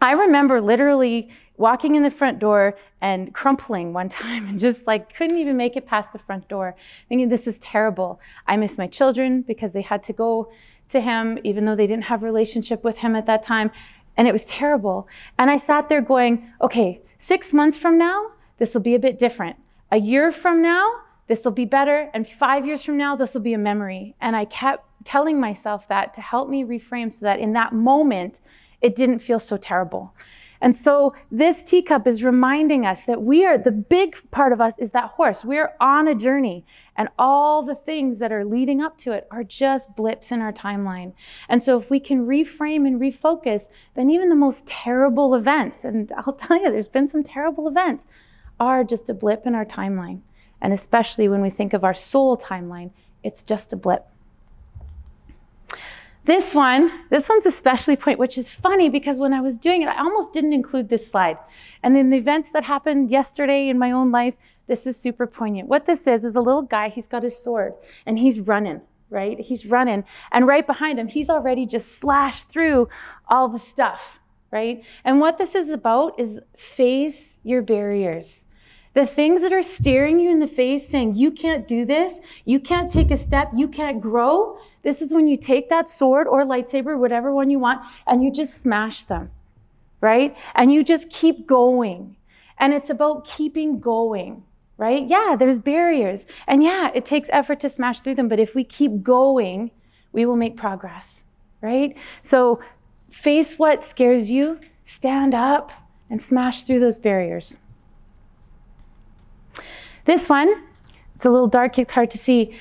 I 0.00 0.12
remember 0.12 0.60
literally 0.60 1.30
walking 1.56 1.94
in 1.94 2.02
the 2.02 2.10
front 2.10 2.38
door 2.38 2.76
and 3.00 3.34
crumpling 3.34 3.92
one 3.92 4.08
time 4.08 4.48
and 4.48 4.58
just 4.58 4.86
like 4.86 5.14
couldn't 5.14 5.38
even 5.38 5.56
make 5.56 5.76
it 5.76 5.86
past 5.86 6.12
the 6.12 6.18
front 6.18 6.48
door, 6.48 6.76
thinking, 7.08 7.28
this 7.28 7.46
is 7.46 7.58
terrible. 7.58 8.20
I 8.46 8.56
miss 8.56 8.78
my 8.78 8.86
children 8.86 9.42
because 9.42 9.72
they 9.72 9.82
had 9.82 10.02
to 10.04 10.12
go 10.12 10.50
to 10.90 11.00
him, 11.00 11.38
even 11.44 11.64
though 11.64 11.76
they 11.76 11.86
didn't 11.86 12.04
have 12.04 12.22
a 12.22 12.26
relationship 12.26 12.84
with 12.84 12.98
him 12.98 13.16
at 13.16 13.26
that 13.26 13.42
time. 13.42 13.70
And 14.16 14.28
it 14.28 14.32
was 14.32 14.44
terrible. 14.44 15.08
And 15.38 15.50
I 15.50 15.56
sat 15.56 15.88
there 15.88 16.00
going, 16.00 16.48
okay, 16.60 17.00
six 17.18 17.52
months 17.52 17.76
from 17.76 17.98
now, 17.98 18.30
this 18.58 18.72
will 18.72 18.80
be 18.80 18.94
a 18.94 18.98
bit 18.98 19.18
different. 19.18 19.56
A 19.90 19.98
year 19.98 20.32
from 20.32 20.62
now, 20.62 20.90
this 21.26 21.44
will 21.44 21.52
be 21.52 21.64
better. 21.64 22.10
And 22.14 22.26
five 22.26 22.66
years 22.66 22.82
from 22.82 22.96
now, 22.96 23.16
this 23.16 23.34
will 23.34 23.40
be 23.40 23.52
a 23.52 23.58
memory. 23.58 24.14
And 24.20 24.36
I 24.36 24.44
kept 24.44 24.84
telling 25.04 25.40
myself 25.40 25.86
that 25.88 26.14
to 26.14 26.20
help 26.20 26.48
me 26.48 26.64
reframe 26.64 27.12
so 27.12 27.20
that 27.26 27.40
in 27.40 27.52
that 27.52 27.72
moment, 27.72 28.40
it 28.80 28.94
didn't 28.94 29.20
feel 29.20 29.38
so 29.38 29.56
terrible. 29.56 30.14
And 30.60 30.74
so 30.74 31.14
this 31.30 31.62
teacup 31.62 32.06
is 32.06 32.22
reminding 32.22 32.86
us 32.86 33.04
that 33.04 33.22
we 33.22 33.44
are, 33.44 33.58
the 33.58 33.72
big 33.72 34.16
part 34.30 34.52
of 34.52 34.60
us 34.60 34.78
is 34.78 34.92
that 34.92 35.10
horse. 35.10 35.44
We're 35.44 35.74
on 35.80 36.08
a 36.08 36.14
journey, 36.14 36.64
and 36.96 37.08
all 37.18 37.62
the 37.62 37.74
things 37.74 38.18
that 38.18 38.32
are 38.32 38.44
leading 38.44 38.80
up 38.80 38.98
to 38.98 39.12
it 39.12 39.26
are 39.30 39.44
just 39.44 39.94
blips 39.96 40.32
in 40.32 40.40
our 40.40 40.52
timeline. 40.52 41.12
And 41.48 41.62
so 41.62 41.78
if 41.78 41.90
we 41.90 42.00
can 42.00 42.26
reframe 42.26 42.86
and 42.86 43.00
refocus, 43.00 43.64
then 43.94 44.10
even 44.10 44.28
the 44.28 44.34
most 44.34 44.66
terrible 44.66 45.34
events, 45.34 45.84
and 45.84 46.10
I'll 46.16 46.32
tell 46.40 46.60
you, 46.60 46.70
there's 46.70 46.88
been 46.88 47.08
some 47.08 47.22
terrible 47.22 47.68
events, 47.68 48.06
are 48.58 48.84
just 48.84 49.10
a 49.10 49.14
blip 49.14 49.46
in 49.46 49.54
our 49.54 49.66
timeline. 49.66 50.20
And 50.60 50.72
especially 50.72 51.28
when 51.28 51.42
we 51.42 51.50
think 51.50 51.74
of 51.74 51.84
our 51.84 51.94
soul 51.94 52.36
timeline, 52.38 52.90
it's 53.22 53.42
just 53.42 53.72
a 53.72 53.76
blip. 53.76 54.06
This 56.26 56.56
one, 56.56 56.90
this 57.08 57.28
one's 57.28 57.46
especially 57.46 57.94
point, 57.94 58.18
which 58.18 58.36
is 58.36 58.50
funny 58.50 58.88
because 58.88 59.20
when 59.20 59.32
I 59.32 59.40
was 59.40 59.56
doing 59.56 59.82
it, 59.82 59.88
I 59.88 60.00
almost 60.00 60.32
didn't 60.32 60.54
include 60.54 60.88
this 60.88 61.06
slide. 61.06 61.38
And 61.84 61.96
in 61.96 62.10
the 62.10 62.16
events 62.16 62.50
that 62.50 62.64
happened 62.64 63.12
yesterday 63.12 63.68
in 63.68 63.78
my 63.78 63.92
own 63.92 64.10
life, 64.10 64.36
this 64.66 64.88
is 64.88 65.00
super 65.00 65.28
poignant. 65.28 65.68
What 65.68 65.86
this 65.86 66.04
is, 66.08 66.24
is 66.24 66.34
a 66.34 66.40
little 66.40 66.62
guy, 66.62 66.88
he's 66.88 67.06
got 67.06 67.22
his 67.22 67.38
sword 67.38 67.74
and 68.06 68.18
he's 68.18 68.40
running, 68.40 68.80
right? 69.08 69.38
He's 69.38 69.66
running. 69.66 70.02
And 70.32 70.48
right 70.48 70.66
behind 70.66 70.98
him, 70.98 71.06
he's 71.06 71.30
already 71.30 71.64
just 71.64 71.98
slashed 71.98 72.48
through 72.48 72.88
all 73.28 73.48
the 73.48 73.60
stuff, 73.60 74.18
right? 74.50 74.82
And 75.04 75.20
what 75.20 75.38
this 75.38 75.54
is 75.54 75.68
about 75.68 76.18
is 76.18 76.40
face 76.58 77.38
your 77.44 77.62
barriers. 77.62 78.42
The 78.94 79.06
things 79.06 79.42
that 79.42 79.52
are 79.52 79.62
staring 79.62 80.18
you 80.18 80.30
in 80.30 80.40
the 80.40 80.48
face 80.48 80.88
saying, 80.88 81.14
you 81.14 81.30
can't 81.30 81.68
do 81.68 81.84
this, 81.84 82.18
you 82.44 82.58
can't 82.58 82.90
take 82.90 83.12
a 83.12 83.16
step, 83.16 83.52
you 83.54 83.68
can't 83.68 84.00
grow. 84.00 84.58
This 84.86 85.02
is 85.02 85.12
when 85.12 85.26
you 85.26 85.36
take 85.36 85.68
that 85.68 85.88
sword 85.88 86.28
or 86.28 86.44
lightsaber, 86.44 86.96
whatever 86.96 87.34
one 87.34 87.50
you 87.50 87.58
want, 87.58 87.80
and 88.06 88.22
you 88.22 88.30
just 88.30 88.54
smash 88.54 89.02
them, 89.02 89.32
right? 90.00 90.36
And 90.54 90.72
you 90.72 90.84
just 90.84 91.10
keep 91.10 91.44
going. 91.44 92.14
And 92.56 92.72
it's 92.72 92.88
about 92.88 93.26
keeping 93.26 93.80
going, 93.80 94.44
right? 94.76 95.04
Yeah, 95.04 95.34
there's 95.36 95.58
barriers. 95.58 96.24
And 96.46 96.62
yeah, 96.62 96.92
it 96.94 97.04
takes 97.04 97.28
effort 97.32 97.58
to 97.62 97.68
smash 97.68 97.98
through 97.98 98.14
them, 98.14 98.28
but 98.28 98.38
if 98.38 98.54
we 98.54 98.62
keep 98.62 99.02
going, 99.02 99.72
we 100.12 100.24
will 100.24 100.36
make 100.36 100.56
progress, 100.56 101.24
right? 101.60 101.96
So 102.22 102.60
face 103.10 103.58
what 103.58 103.82
scares 103.82 104.30
you, 104.30 104.60
stand 104.84 105.34
up, 105.34 105.72
and 106.08 106.22
smash 106.22 106.62
through 106.62 106.78
those 106.78 107.00
barriers. 107.00 107.56
This 110.04 110.28
one, 110.28 110.62
it's 111.16 111.24
a 111.24 111.30
little 111.30 111.48
dark, 111.48 111.76
it's 111.76 111.92
hard 111.92 112.12
to 112.12 112.18
see. 112.18 112.56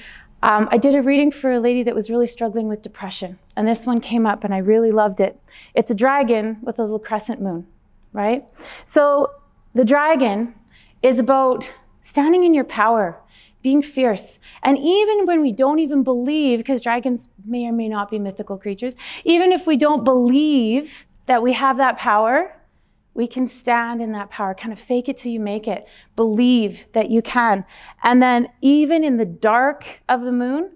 Um, 0.46 0.70
I 0.72 0.78
did 0.78 0.94
a 0.94 1.02
reading 1.02 1.32
for 1.32 1.52
a 1.54 1.60
lady 1.60 1.82
that 1.82 1.96
was 1.96 2.08
really 2.08 2.28
struggling 2.28 2.68
with 2.68 2.84
depression, 2.84 3.40
and 3.56 3.68
this 3.68 3.88
one 3.88 4.00
came 4.00 4.28
up, 4.28 4.44
and 4.44 4.54
I 4.54 4.60
really 4.60 4.92
loved 4.92 5.20
it. 5.20 5.40
It's 5.74 5.90
a 5.90 5.96
dragon 5.96 6.58
with 6.62 6.78
a 6.78 6.84
little 6.84 7.00
crescent 7.00 7.42
moon, 7.42 7.66
right? 8.14 8.46
So 8.86 9.32
the 9.74 9.84
dragon 9.84 10.54
is 11.02 11.18
about 11.18 11.72
standing 12.04 12.44
in 12.44 12.54
your 12.54 12.64
power, 12.64 13.20
being 13.64 13.82
fierce. 13.82 14.38
And 14.62 14.78
even 14.78 15.26
when 15.26 15.42
we 15.42 15.52
don't 15.52 15.80
even 15.80 16.04
believe, 16.04 16.60
because 16.60 16.80
dragons 16.80 17.28
may 17.44 17.66
or 17.66 17.72
may 17.72 17.90
not 17.90 18.12
be 18.12 18.20
mythical 18.20 18.60
creatures, 18.60 18.96
even 19.24 19.52
if 19.52 19.66
we 19.66 19.78
don't 19.78 20.04
believe 20.04 21.08
that 21.26 21.42
we 21.42 21.54
have 21.54 21.78
that 21.78 21.98
power, 21.98 22.55
we 23.16 23.28
can 23.28 23.48
stand 23.48 24.02
in 24.02 24.12
that 24.12 24.30
power, 24.30 24.54
kind 24.54 24.74
of 24.74 24.80
fake 24.80 25.10
it 25.10 25.18
till 25.18 25.32
you 25.32 25.40
make 25.40 25.68
it, 25.68 25.88
believe 26.16 26.86
that 26.94 27.10
you 27.10 27.22
can. 27.22 27.66
And 28.04 28.22
then, 28.22 28.50
even 28.62 29.04
in 29.04 29.18
the 29.18 29.26
dark 29.26 30.02
of 30.08 30.22
the 30.22 30.34
moon, 30.34 30.72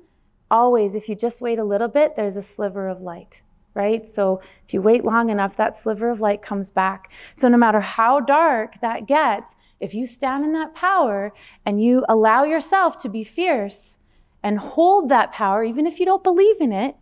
always, 0.50 0.96
if 0.96 1.10
you 1.10 1.16
just 1.16 1.42
wait 1.42 1.60
a 1.60 1.64
little 1.64 1.90
bit, 1.90 2.16
there's 2.16 2.38
a 2.38 2.42
sliver 2.42 2.88
of 2.88 3.02
light, 3.02 3.44
right? 3.74 4.08
So, 4.08 4.42
if 4.66 4.74
you 4.74 4.82
wait 4.82 5.04
long 5.04 5.30
enough, 5.30 5.58
that 5.58 5.76
sliver 5.76 6.10
of 6.10 6.22
light 6.22 6.42
comes 6.42 6.72
back. 6.72 7.12
So, 7.34 7.50
no 7.50 7.58
matter 7.58 7.82
how 7.82 8.22
dark 8.22 8.80
that 8.82 9.06
gets, 9.06 9.54
if 9.82 9.94
you 9.94 10.08
stand 10.08 10.46
in 10.46 10.54
that 10.54 10.74
power 10.74 11.34
and 11.66 11.84
you 11.84 12.06
allow 12.08 12.46
yourself 12.46 12.98
to 13.00 13.10
be 13.10 13.26
fierce 13.26 13.98
and 14.42 14.60
hold 14.60 15.10
that 15.10 15.34
power, 15.34 15.66
even 15.66 15.86
if 15.86 16.00
you 16.00 16.06
don't 16.06 16.24
believe 16.24 16.62
in 16.62 16.72
it, 16.72 16.96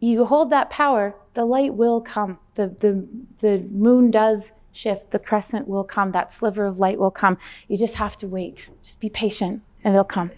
you 0.00 0.24
hold 0.24 0.50
that 0.50 0.70
power, 0.70 1.14
the 1.34 1.44
light 1.44 1.74
will 1.74 2.00
come. 2.00 2.38
The, 2.58 2.66
the, 2.80 3.06
the 3.38 3.58
moon 3.70 4.10
does 4.10 4.50
shift, 4.72 5.12
the 5.12 5.20
crescent 5.20 5.68
will 5.68 5.84
come, 5.84 6.10
that 6.10 6.32
sliver 6.32 6.66
of 6.66 6.80
light 6.80 6.98
will 6.98 7.12
come. 7.12 7.38
You 7.68 7.78
just 7.78 7.94
have 7.94 8.16
to 8.16 8.26
wait. 8.26 8.68
Just 8.82 8.98
be 8.98 9.08
patient, 9.08 9.62
and 9.84 9.94
they'll 9.94 10.02
come. 10.02 10.32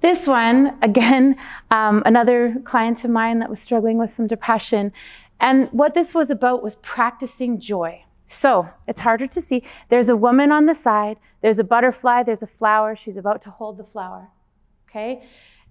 This 0.00 0.26
one, 0.26 0.76
again, 0.82 1.36
um, 1.70 2.02
another 2.04 2.56
client 2.64 3.04
of 3.04 3.12
mine 3.12 3.38
that 3.38 3.48
was 3.48 3.60
struggling 3.60 3.98
with 3.98 4.10
some 4.10 4.26
depression. 4.26 4.92
And 5.38 5.68
what 5.70 5.94
this 5.94 6.12
was 6.12 6.28
about 6.28 6.60
was 6.60 6.74
practicing 6.74 7.60
joy. 7.60 8.04
So 8.26 8.68
it's 8.88 9.02
harder 9.02 9.28
to 9.28 9.40
see. 9.40 9.62
There's 9.90 10.08
a 10.08 10.16
woman 10.16 10.50
on 10.50 10.66
the 10.66 10.74
side, 10.74 11.18
there's 11.40 11.60
a 11.60 11.64
butterfly, 11.64 12.24
there's 12.24 12.42
a 12.42 12.48
flower. 12.48 12.96
She's 12.96 13.16
about 13.16 13.42
to 13.42 13.50
hold 13.50 13.76
the 13.78 13.84
flower. 13.84 14.30
Okay? 14.88 15.22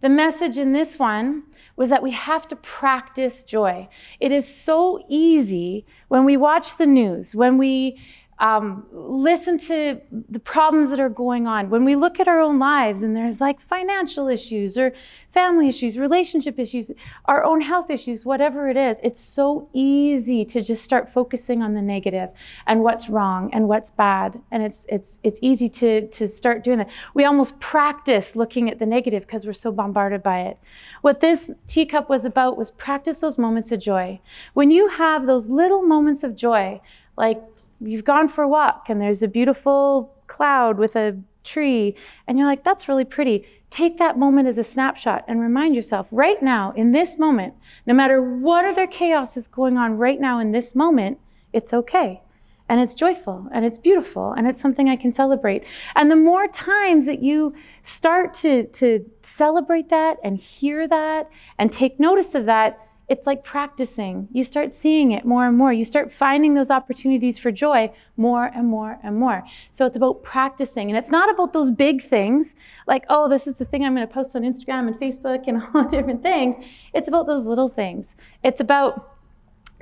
The 0.02 0.10
message 0.10 0.58
in 0.58 0.74
this 0.74 0.98
one 0.98 1.44
was 1.76 1.90
that 1.90 2.04
we 2.04 2.12
have 2.12 2.48
to 2.50 2.56
practice 2.56 3.44
joy. 3.44 3.88
It 4.20 4.32
is 4.32 4.48
so 4.48 5.04
easy 5.08 5.86
when 6.08 6.26
we 6.26 6.38
watch 6.38 6.78
the 6.78 6.88
news, 6.88 7.36
when 7.36 7.58
we 7.58 8.00
um, 8.42 8.88
listen 8.92 9.60
to 9.60 10.02
the 10.28 10.40
problems 10.40 10.90
that 10.90 11.00
are 11.00 11.10
going 11.10 11.46
on. 11.46 11.70
When 11.70 11.86
we 11.86 11.96
look 11.96 12.20
at 12.20 12.28
our 12.28 12.40
own 12.40 12.58
lives 12.58 13.04
and 13.04 13.16
there's 13.16 13.40
like 13.40 13.60
financial 13.60 14.28
issues 14.28 14.80
or 14.80 14.94
family 15.32 15.70
issues, 15.70 16.00
relationship 16.00 16.58
issues, 16.58 16.90
our 17.26 17.44
own 17.44 17.62
health 17.62 17.92
issues, 17.92 18.26
whatever 18.26 18.68
it 18.68 18.76
is, 18.76 18.98
it's 19.04 19.20
so 19.20 19.70
easy 19.74 20.44
to 20.44 20.64
just 20.64 20.84
start 20.84 21.08
focusing 21.08 21.62
on 21.62 21.76
the 21.76 21.84
negative 21.84 22.30
and 22.66 22.82
what's 22.82 23.10
wrong 23.10 23.52
and 23.54 23.68
what's 23.68 23.92
bad. 23.92 24.42
And 24.50 24.64
it's 24.64 24.88
it's 24.90 25.20
it's 25.22 25.38
easy 25.44 25.70
to 25.70 26.08
to 26.08 26.28
start 26.28 26.64
doing 26.64 26.80
that. 26.80 26.90
We 27.14 27.26
almost 27.26 27.60
practice 27.60 28.36
looking 28.36 28.72
at 28.72 28.80
the 28.80 28.88
negative 28.88 29.28
because 29.28 29.46
we're 29.46 29.54
so 29.54 29.72
bombarded 29.72 30.24
by 30.24 30.42
it. 30.42 30.58
What 31.02 31.20
this 31.20 31.52
teacup 31.68 32.10
was 32.10 32.26
about 32.26 32.58
was 32.58 32.72
practice 32.72 33.20
those 33.20 33.38
moments 33.38 33.72
of 33.72 33.80
joy. 33.80 34.20
When 34.56 34.72
you 34.72 34.90
have 34.90 35.28
those 35.28 35.48
little 35.48 35.84
moments 35.84 36.24
of 36.24 36.36
joy, 36.36 36.82
like 37.16 37.40
you've 37.82 38.04
gone 38.06 38.28
for 38.28 38.44
a 38.44 38.48
walk 38.48 38.86
and 38.90 39.02
there's 39.02 39.24
a 39.24 39.28
beautiful 39.28 40.16
cloud 40.28 40.78
with 40.78 40.96
a 40.96 41.18
tree, 41.44 41.96
and 42.28 42.38
you're 42.38 42.48
like, 42.48 42.64
that's 42.64 42.88
really 42.88 43.06
pretty. 43.06 43.46
Take 43.70 43.98
that 43.98 44.18
moment 44.18 44.48
as 44.48 44.58
a 44.58 44.64
snapshot 44.64 45.26
and 45.28 45.40
remind 45.40 45.76
yourself 45.76 46.08
right 46.12 46.42
now, 46.42 46.72
in 46.76 46.92
this 46.92 47.18
moment, 47.18 47.54
no 47.86 47.94
matter 47.94 48.22
what 48.22 48.66
other 48.66 48.86
chaos 48.86 49.38
is 49.38 49.48
going 49.48 49.78
on 49.78 49.98
right 49.98 50.20
now 50.20 50.40
in 50.40 50.52
this 50.52 50.76
moment, 50.76 51.20
it's 51.54 51.74
okay. 51.74 52.22
And 52.70 52.80
it's 52.80 52.94
joyful 52.94 53.48
and 53.54 53.66
it's 53.66 53.78
beautiful 53.78 54.32
and 54.32 54.48
it's 54.48 54.62
something 54.62 54.88
I 54.88 54.96
can 54.96 55.12
celebrate. 55.12 55.66
And 55.96 56.10
the 56.10 56.16
more 56.16 56.48
times 56.48 57.06
that 57.06 57.22
you 57.22 57.54
start 57.84 58.34
to, 58.36 58.66
to 58.68 59.06
celebrate 59.24 59.90
that 59.90 60.18
and 60.24 60.38
hear 60.38 60.88
that 60.88 61.30
and 61.58 61.70
take 61.70 62.00
notice 62.00 62.34
of 62.34 62.46
that, 62.46 62.80
it's 63.12 63.28
like 63.28 63.44
practicing. 63.44 64.30
You 64.32 64.46
start 64.46 64.74
seeing 64.74 65.12
it 65.12 65.26
more 65.26 65.46
and 65.46 65.58
more. 65.58 65.74
You 65.74 65.84
start 65.84 66.14
finding 66.14 66.54
those 66.54 66.72
opportunities 66.72 67.38
for 67.38 67.52
joy 67.52 67.92
more 68.16 68.46
and 68.46 68.70
more 68.70 69.00
and 69.04 69.18
more. 69.18 69.44
So 69.74 69.86
it's 69.86 69.98
about 69.98 70.24
practicing. 70.24 70.90
And 70.90 70.98
it's 70.98 71.12
not 71.12 71.30
about 71.30 71.52
those 71.52 71.72
big 71.72 72.02
things 72.02 72.56
like, 72.88 73.04
oh, 73.10 73.28
this 73.28 73.48
is 73.48 73.56
the 73.56 73.66
thing 73.66 73.84
I'm 73.84 73.94
going 73.94 74.08
to 74.08 74.14
post 74.14 74.34
on 74.34 74.44
Instagram 74.44 74.88
and 74.88 74.98
Facebook 74.98 75.46
and 75.46 75.62
all 75.74 75.84
different 75.84 76.24
things. 76.24 76.56
It's 76.94 77.10
about 77.10 77.28
those 77.28 77.46
little 77.46 77.68
things. 77.68 78.16
It's 78.46 78.62
about 78.62 79.10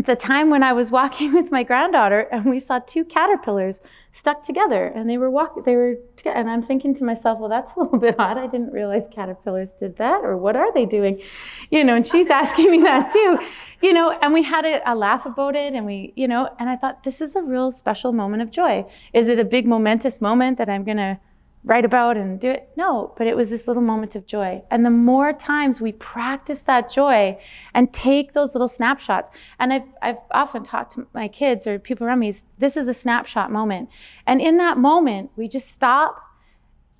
the 0.06 0.16
time 0.16 0.50
when 0.50 0.64
I 0.64 0.72
was 0.72 0.92
walking 0.92 1.34
with 1.40 1.52
my 1.52 1.64
granddaughter 1.64 2.22
and 2.32 2.46
we 2.46 2.60
saw 2.60 2.80
two 2.80 3.04
caterpillars 3.04 3.82
stuck 4.12 4.44
together 4.44 4.86
and 4.86 5.10
they 5.10 5.18
were 5.18 5.30
walking 5.30 5.64
they 5.64 5.76
were 5.76 5.96
and 6.26 6.50
I'm 6.50 6.64
thinking 6.64 6.96
to 6.96 7.04
myself 7.04 7.40
well 7.40 7.50
that's 7.50 7.74
a 7.76 7.80
little 7.80 8.00
bit 8.00 8.16
odd. 8.18 8.38
I 8.38 8.48
didn't 8.48 8.72
realize 8.72 9.04
caterpillars 9.12 9.74
did 9.74 9.98
that 9.98 10.22
or 10.24 10.38
what 10.38 10.56
are 10.56 10.74
they 10.74 10.86
doing? 10.86 11.22
You 11.70 11.84
know 11.84 11.96
and 11.96 12.06
she's 12.06 12.30
asking 12.42 12.72
me 12.72 12.82
that 12.82 13.12
too. 13.12 13.40
You 13.82 13.94
know 13.94 14.18
and 14.22 14.34
we 14.34 14.44
had 14.44 14.66
a, 14.66 14.82
a 14.90 14.96
laugh 14.96 15.26
about 15.26 15.56
it 15.56 15.74
and 15.74 15.86
we 15.86 16.14
you 16.16 16.28
know 16.28 16.50
and 16.60 16.70
I 16.70 16.76
thought 16.76 17.04
this 17.04 17.22
is 17.22 17.36
a 17.36 17.42
real 17.42 17.72
special 17.72 18.14
moment 18.14 18.42
of 18.42 18.52
joy. 18.52 18.86
Is 19.14 19.28
it 19.28 19.38
a 19.38 19.46
big 19.46 19.68
momentous 19.68 20.22
moment 20.22 20.58
that 20.58 20.70
I'm 20.70 20.84
going 20.84 20.98
to 20.98 21.20
write 21.64 21.84
about 21.84 22.16
and 22.16 22.40
do 22.40 22.50
it. 22.50 22.70
No, 22.78 23.14
but 23.18 23.28
it 23.28 23.36
was 23.36 23.50
this 23.50 23.68
little 23.68 23.84
moment 23.84 24.16
of 24.16 24.26
joy. 24.26 24.64
And 24.72 24.86
the 24.86 24.90
more 24.90 25.34
times 25.34 25.82
we 25.82 25.92
practice 25.92 26.62
that 26.64 26.90
joy 26.90 27.38
and 27.74 27.92
take 27.94 28.34
those 28.34 28.54
little 28.54 28.70
snapshots, 28.70 29.30
and 29.60 29.74
I've, 29.74 29.88
I've 30.02 30.20
often 30.32 30.64
talked 30.64 30.94
to 30.94 31.08
my 31.14 31.28
kids 31.28 31.68
or 31.68 31.78
people 31.78 32.08
around 32.08 32.20
me, 32.20 32.34
this 32.58 32.78
is 32.78 32.88
a 32.88 32.94
snapshot 32.94 33.52
moment. 33.52 33.90
And 34.26 34.40
in 34.42 34.58
that 34.58 34.78
moment, 34.78 35.32
we 35.36 35.48
just 35.48 35.70
stop 35.70 36.24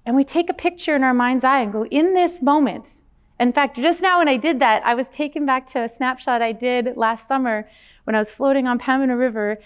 and 0.06 0.16
we 0.16 0.24
take 0.24 0.50
a 0.50 0.54
picture 0.54 0.96
in 0.96 1.04
our 1.04 1.14
mind's 1.14 1.44
eye 1.44 1.62
and 1.62 1.72
go, 1.72 1.86
in 1.86 2.14
this 2.14 2.42
moment. 2.42 2.88
In 3.40 3.54
fact, 3.54 3.78
just 3.78 4.02
now 4.02 4.18
when 4.18 4.28
I 4.28 4.36
did 4.36 4.60
that, 4.60 4.86
I 4.86 4.94
was 4.94 5.08
taken 5.08 5.46
back 5.46 5.68
to 5.68 5.84
a 5.84 5.90
snapshot 5.90 6.42
I 6.42 6.52
did 6.52 6.98
last 6.98 7.28
summer 7.28 7.70
when 8.04 8.16
I 8.16 8.20
was 8.20 8.32
floating 8.32 8.68
on 8.68 8.80
Pembina 8.80 9.18
River. 9.18 9.60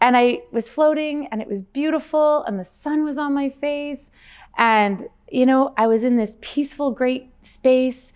And 0.00 0.16
I 0.16 0.40
was 0.52 0.68
floating 0.68 1.26
and 1.32 1.40
it 1.40 1.48
was 1.48 1.62
beautiful 1.62 2.44
and 2.46 2.60
the 2.60 2.64
sun 2.64 3.04
was 3.04 3.16
on 3.16 3.32
my 3.32 3.48
face 3.48 4.10
and, 4.56 5.08
you 5.30 5.46
know, 5.46 5.74
I 5.76 5.86
was 5.86 6.04
in 6.04 6.16
this 6.16 6.36
peaceful, 6.40 6.90
great 6.92 7.30
space. 7.42 8.12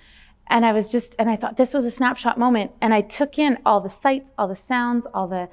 And 0.49 0.67
I 0.67 0.73
was 0.73 0.91
just, 0.91 1.15
and 1.19 1.31
I 1.31 1.37
thought 1.37 1.57
this 1.57 1.73
was 1.73 1.85
a 1.85 1.91
snapshot 1.91 2.39
moment. 2.39 2.73
And 2.81 2.93
I 2.93 3.03
took 3.03 3.39
in 3.39 3.59
all 3.65 3.81
the 3.81 3.91
sights, 3.91 4.33
all 4.37 4.49
the 4.49 4.57
sounds, 4.57 5.07
all 5.15 5.29
the, 5.29 5.49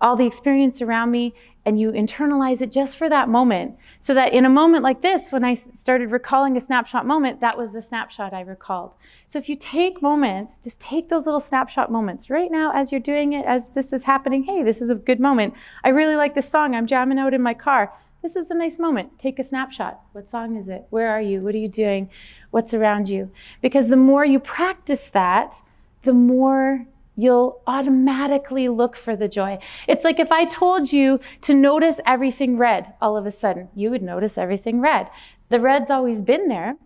all 0.00 0.16
the 0.16 0.26
experience 0.26 0.80
around 0.80 1.10
me. 1.10 1.34
And 1.66 1.78
you 1.78 1.92
internalize 1.92 2.62
it 2.62 2.72
just 2.72 2.96
for 2.96 3.10
that 3.10 3.28
moment. 3.28 3.76
So 4.00 4.14
that 4.14 4.32
in 4.32 4.46
a 4.46 4.50
moment 4.50 4.82
like 4.82 5.02
this, 5.02 5.30
when 5.30 5.44
I 5.44 5.52
started 5.52 6.10
recalling 6.10 6.56
a 6.56 6.62
snapshot 6.62 7.04
moment, 7.04 7.42
that 7.42 7.58
was 7.58 7.72
the 7.72 7.82
snapshot 7.82 8.32
I 8.32 8.40
recalled. 8.40 8.92
So 9.28 9.38
if 9.38 9.50
you 9.50 9.56
take 9.56 10.00
moments, 10.00 10.58
just 10.64 10.80
take 10.80 11.10
those 11.10 11.26
little 11.26 11.40
snapshot 11.40 11.92
moments 11.92 12.30
right 12.30 12.50
now 12.50 12.72
as 12.74 12.90
you're 12.90 13.02
doing 13.02 13.34
it, 13.34 13.44
as 13.44 13.70
this 13.70 13.92
is 13.92 14.04
happening. 14.04 14.44
Hey, 14.44 14.62
this 14.62 14.80
is 14.80 14.88
a 14.88 14.94
good 14.94 15.20
moment. 15.20 15.52
I 15.84 15.90
really 15.90 16.16
like 16.16 16.34
this 16.34 16.48
song. 16.48 16.74
I'm 16.74 16.86
jamming 16.86 17.18
out 17.18 17.34
in 17.34 17.42
my 17.42 17.52
car 17.52 17.92
this 18.22 18.36
is 18.36 18.50
a 18.50 18.54
nice 18.54 18.78
moment. 18.78 19.18
Take 19.18 19.38
a 19.38 19.44
snapshot. 19.44 20.00
What 20.12 20.28
song 20.28 20.56
is 20.56 20.68
it? 20.68 20.86
Where 20.90 21.08
are 21.08 21.20
you? 21.20 21.40
What 21.40 21.54
are 21.54 21.58
you 21.58 21.68
doing? 21.68 22.10
What's 22.50 22.74
around 22.74 23.08
you? 23.08 23.30
Because 23.62 23.88
the 23.88 23.96
more 23.96 24.24
you 24.24 24.40
practice 24.40 25.08
that, 25.08 25.62
the 26.02 26.12
more 26.12 26.86
you'll 27.16 27.60
automatically 27.66 28.68
look 28.68 28.96
for 28.96 29.16
the 29.16 29.28
joy. 29.28 29.58
It's 29.88 30.04
like 30.04 30.20
if 30.20 30.30
I 30.30 30.44
told 30.44 30.92
you 30.92 31.20
to 31.42 31.52
notice 31.52 32.00
everything 32.06 32.56
red 32.56 32.94
all 33.00 33.16
of 33.16 33.26
a 33.26 33.32
sudden, 33.32 33.68
you 33.74 33.90
would 33.90 34.02
notice 34.02 34.38
everything 34.38 34.80
red. 34.80 35.10
The 35.48 35.60
red's 35.60 35.90
always 35.90 36.20
been 36.20 36.48
there. 36.48 36.76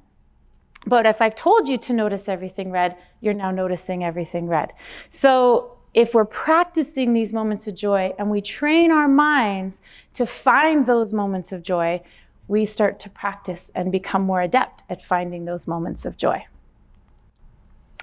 But 0.87 1.07
if 1.07 1.21
I've 1.21 1.35
told 1.35 1.69
you 1.69 1.79
to 1.79 1.93
notice 1.93 2.29
everything 2.29 2.71
red, 2.71 2.97
you're 3.21 3.35
now 3.35 3.51
noticing 3.51 4.03
everything 4.03 4.49
red. 4.49 4.73
So 5.09 5.77
if 5.95 6.15
we're 6.15 6.25
practicing 6.25 7.13
these 7.13 7.33
moments 7.33 7.67
of 7.67 7.75
joy 7.75 8.15
and 8.19 8.31
we 8.31 8.41
train 8.41 8.91
our 8.91 9.09
minds 9.09 9.81
to 10.15 10.25
find 10.27 10.87
those 10.87 11.13
moments 11.13 11.53
of 11.53 11.63
joy, 11.63 12.01
we 12.49 12.65
start 12.65 12.99
to 13.01 13.11
practice 13.11 13.71
and 13.75 13.93
become 13.93 14.23
more 14.23 14.41
adept 14.41 14.83
at 14.89 15.05
finding 15.05 15.45
those 15.45 15.67
moments 15.67 16.05
of 16.05 16.17
joy. 16.17 16.45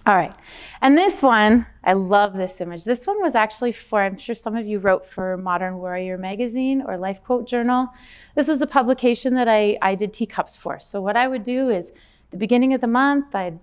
All 0.06 0.16
right, 0.16 0.34
and 0.82 0.98
this 0.98 1.22
one, 1.22 1.68
I 1.84 1.94
love 1.94 2.34
this 2.34 2.62
image. 2.62 2.84
This 2.84 3.06
one 3.06 3.22
was 3.22 3.36
actually 3.36 3.74
for, 3.74 4.02
I'm 4.02 4.18
sure 4.18 4.34
some 4.34 4.56
of 4.56 4.66
you 4.66 4.80
wrote 4.80 5.06
for 5.06 5.38
Modern 5.38 5.78
Warrior 5.78 6.18
magazine 6.18 6.82
or 6.88 6.98
Life 6.98 7.22
Quote 7.24 7.48
Journal. 7.48 7.90
This 8.34 8.50
is 8.50 8.62
a 8.62 8.68
publication 8.68 9.36
that 9.36 9.48
I, 9.48 9.78
I 9.82 9.96
did 9.96 10.14
teacups 10.14 10.56
for. 10.56 10.80
So, 10.80 11.02
what 11.02 11.18
I 11.18 11.28
would 11.28 11.44
do 11.44 11.70
is 11.70 11.92
the 12.32 12.38
beginning 12.38 12.74
of 12.74 12.82
the 12.82 12.88
month, 12.88 13.36
I'd 13.36 13.60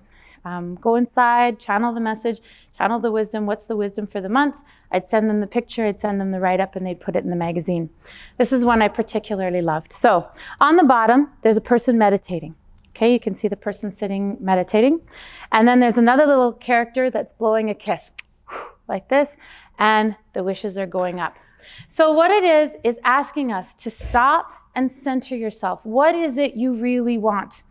um, 0.47 0.77
go 0.77 0.95
inside, 0.95 1.59
channel 1.59 1.93
the 1.93 2.01
message, 2.01 2.41
channel 2.79 3.01
the 3.01 3.11
wisdom. 3.11 3.47
What's 3.47 3.65
the 3.65 3.77
wisdom 3.77 4.07
for 4.07 4.21
the 4.21 4.29
month? 4.29 4.55
I'd 4.93 5.09
send 5.09 5.29
them 5.29 5.41
the 5.41 5.47
picture, 5.49 5.87
I'd 5.87 5.99
send 5.99 6.21
them 6.21 6.31
the 6.31 6.39
write 6.39 6.61
up, 6.61 6.77
and 6.77 6.87
they'd 6.87 7.01
put 7.01 7.17
it 7.17 7.25
in 7.25 7.31
the 7.31 7.37
magazine. 7.37 7.91
This 8.39 8.53
is 8.53 8.65
one 8.65 8.81
I 8.81 8.87
particularly 8.87 9.61
loved. 9.61 9.93
So 9.93 10.29
on 10.61 10.77
the 10.77 10.85
bottom, 10.85 11.33
there's 11.43 11.57
a 11.57 11.61
person 11.61 11.99
meditating. 11.99 12.55
Okay, 12.91 13.13
you 13.13 13.19
can 13.19 13.35
see 13.35 13.49
the 13.49 13.57
person 13.57 13.91
sitting 13.91 14.37
meditating. 14.41 15.01
And 15.51 15.67
then 15.67 15.81
there's 15.81 15.99
another 15.99 16.25
little 16.25 16.53
character 16.53 17.11
that's 17.11 17.33
blowing 17.33 17.69
a 17.69 17.75
kiss 17.75 18.13
like 18.89 19.09
this, 19.09 19.37
and 19.81 20.15
the 20.33 20.45
wishes 20.45 20.79
are 20.79 20.87
going 20.87 21.19
up. 21.19 21.37
So, 21.89 22.13
what 22.13 22.31
it 22.31 22.45
is, 22.45 22.77
is 22.85 22.99
asking 23.03 23.51
us 23.51 23.75
to 23.75 23.91
stop 23.91 24.53
and 24.77 24.89
center 24.89 25.35
yourself. 25.35 25.81
What 25.83 26.15
is 26.15 26.39
it 26.39 26.55
you 26.55 26.75
really 26.75 27.19
want? 27.19 27.65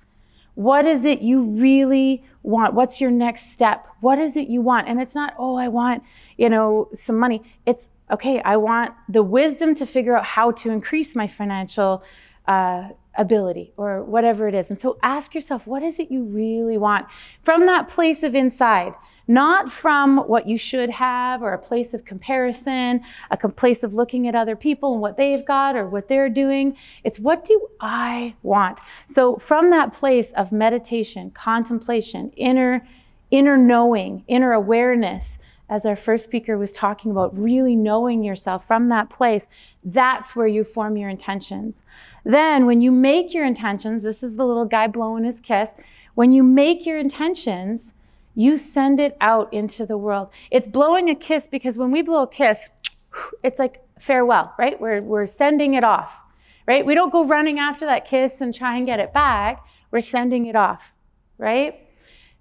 What 0.56 0.86
is 0.86 1.06
it 1.06 1.22
you 1.22 1.42
really 1.42 2.24
want? 2.44 2.74
What's 2.74 3.00
your 3.00 3.12
next 3.12 3.52
step? 3.52 3.88
What 4.02 4.20
is 4.20 4.36
it 4.36 4.48
you 4.48 4.62
want? 4.62 4.88
And 4.88 5.02
it's 5.02 5.14
not, 5.14 5.34
oh, 5.38 5.56
I 5.56 5.68
want, 5.68 6.04
you 6.38 6.50
know, 6.50 6.90
some 6.94 7.18
money. 7.20 7.44
It's, 7.66 7.90
okay, 8.10 8.42
I 8.42 8.58
want 8.58 8.94
the 9.10 9.22
wisdom 9.22 9.76
to 9.76 9.86
figure 9.86 10.18
out 10.18 10.26
how 10.26 10.52
to 10.52 10.72
increase 10.72 11.16
my 11.16 11.28
financial 11.28 12.04
uh, 12.48 12.90
ability 13.18 13.74
or 13.78 14.04
whatever 14.04 14.48
it 14.48 14.56
is. 14.56 14.70
And 14.70 14.80
so 14.80 14.98
ask 15.04 15.36
yourself, 15.36 15.68
what 15.68 15.84
is 15.84 16.00
it 16.00 16.12
you 16.12 16.24
really 16.24 16.78
want 16.78 17.08
from 17.44 17.66
that 17.66 17.90
place 17.90 18.24
of 18.24 18.36
inside? 18.36 18.94
Not 19.28 19.72
from 19.72 20.18
what 20.28 20.48
you 20.48 20.58
should 20.58 20.90
have 20.90 21.42
or 21.42 21.54
a 21.54 21.58
place 21.58 21.94
of 21.94 22.06
comparison, 22.06 23.02
a 23.32 23.38
place 23.38 23.84
of 23.84 23.94
looking 23.94 24.28
at 24.28 24.36
other 24.36 24.56
people 24.56 24.94
and 24.94 25.02
what 25.02 25.18
they've 25.18 25.46
got 25.46 25.76
or 25.76 25.88
what 25.88 26.08
they're 26.08 26.30
doing. 26.30 26.76
It's 27.04 27.20
what 27.20 27.44
do 27.44 27.68
I 27.80 28.36
want? 28.44 28.80
So 29.06 29.38
from 29.38 29.70
that 29.72 29.94
place 29.94 30.32
of 30.34 30.52
meditation, 30.52 31.32
contemplation, 31.32 32.32
inner 32.36 32.88
inner 33.32 33.58
knowing, 33.58 34.24
inner 34.28 34.54
awareness, 34.54 35.38
as 35.68 35.86
our 35.86 35.96
first 35.96 36.24
speaker 36.24 36.58
was 36.58 36.72
talking 36.72 37.12
about, 37.12 37.38
really 37.38 37.76
knowing 37.76 38.24
yourself 38.24 38.68
from 38.68 38.90
that 38.90 39.10
place, 39.10 39.48
that's 39.84 40.36
where 40.36 40.48
you 40.48 40.64
form 40.64 40.96
your 40.96 41.10
intentions. 41.10 41.84
Then, 42.24 42.66
when 42.66 42.82
you 42.82 42.92
make 42.92 43.34
your 43.34 43.46
intentions, 43.46 44.04
this 44.04 44.22
is 44.22 44.36
the 44.36 44.46
little 44.46 44.66
guy 44.66 44.88
blowing 44.88 45.24
his 45.24 45.42
kiss. 45.42 45.72
When 46.14 46.32
you 46.32 46.44
make 46.44 46.86
your 46.86 47.00
intentions, 47.00 47.94
you 48.36 48.58
send 48.58 49.00
it 49.00 49.18
out 49.22 49.52
into 49.54 49.86
the 49.86 49.98
world. 49.98 50.30
It's 50.52 50.68
blowing 50.68 51.10
a 51.10 51.16
kiss 51.16 51.48
because 51.48 51.78
when 51.78 51.92
we 51.92 52.02
blow 52.02 52.24
a 52.24 52.28
kiss, 52.28 52.70
it's 53.44 53.58
like 53.58 53.82
farewell, 54.00 54.54
right? 54.60 54.80
We're, 54.80 55.02
we're 55.02 55.28
sending 55.28 55.74
it 55.74 55.84
off, 55.84 56.20
right? 56.68 56.86
We 56.86 56.94
don't 56.94 57.12
go 57.12 57.26
running 57.26 57.60
after 57.60 57.86
that 57.86 58.06
kiss 58.06 58.42
and 58.42 58.54
try 58.54 58.78
and 58.78 58.86
get 58.86 59.00
it 59.00 59.14
back. 59.14 59.66
We're 59.90 60.02
sending 60.02 60.46
it 60.46 60.56
off, 60.56 60.94
right? 61.38 61.80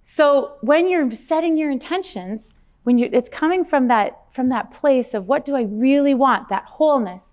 So 0.04 0.56
when 0.60 0.88
you're 0.88 1.14
setting 1.14 1.56
your 1.56 1.70
intentions, 1.70 2.52
when 2.82 2.98
you 2.98 3.08
it's 3.12 3.30
coming 3.30 3.64
from 3.64 3.88
that 3.88 4.20
from 4.30 4.50
that 4.50 4.70
place 4.70 5.14
of 5.14 5.26
what 5.26 5.44
do 5.44 5.56
I 5.56 5.62
really 5.62 6.14
want, 6.14 6.48
that 6.50 6.64
wholeness. 6.64 7.32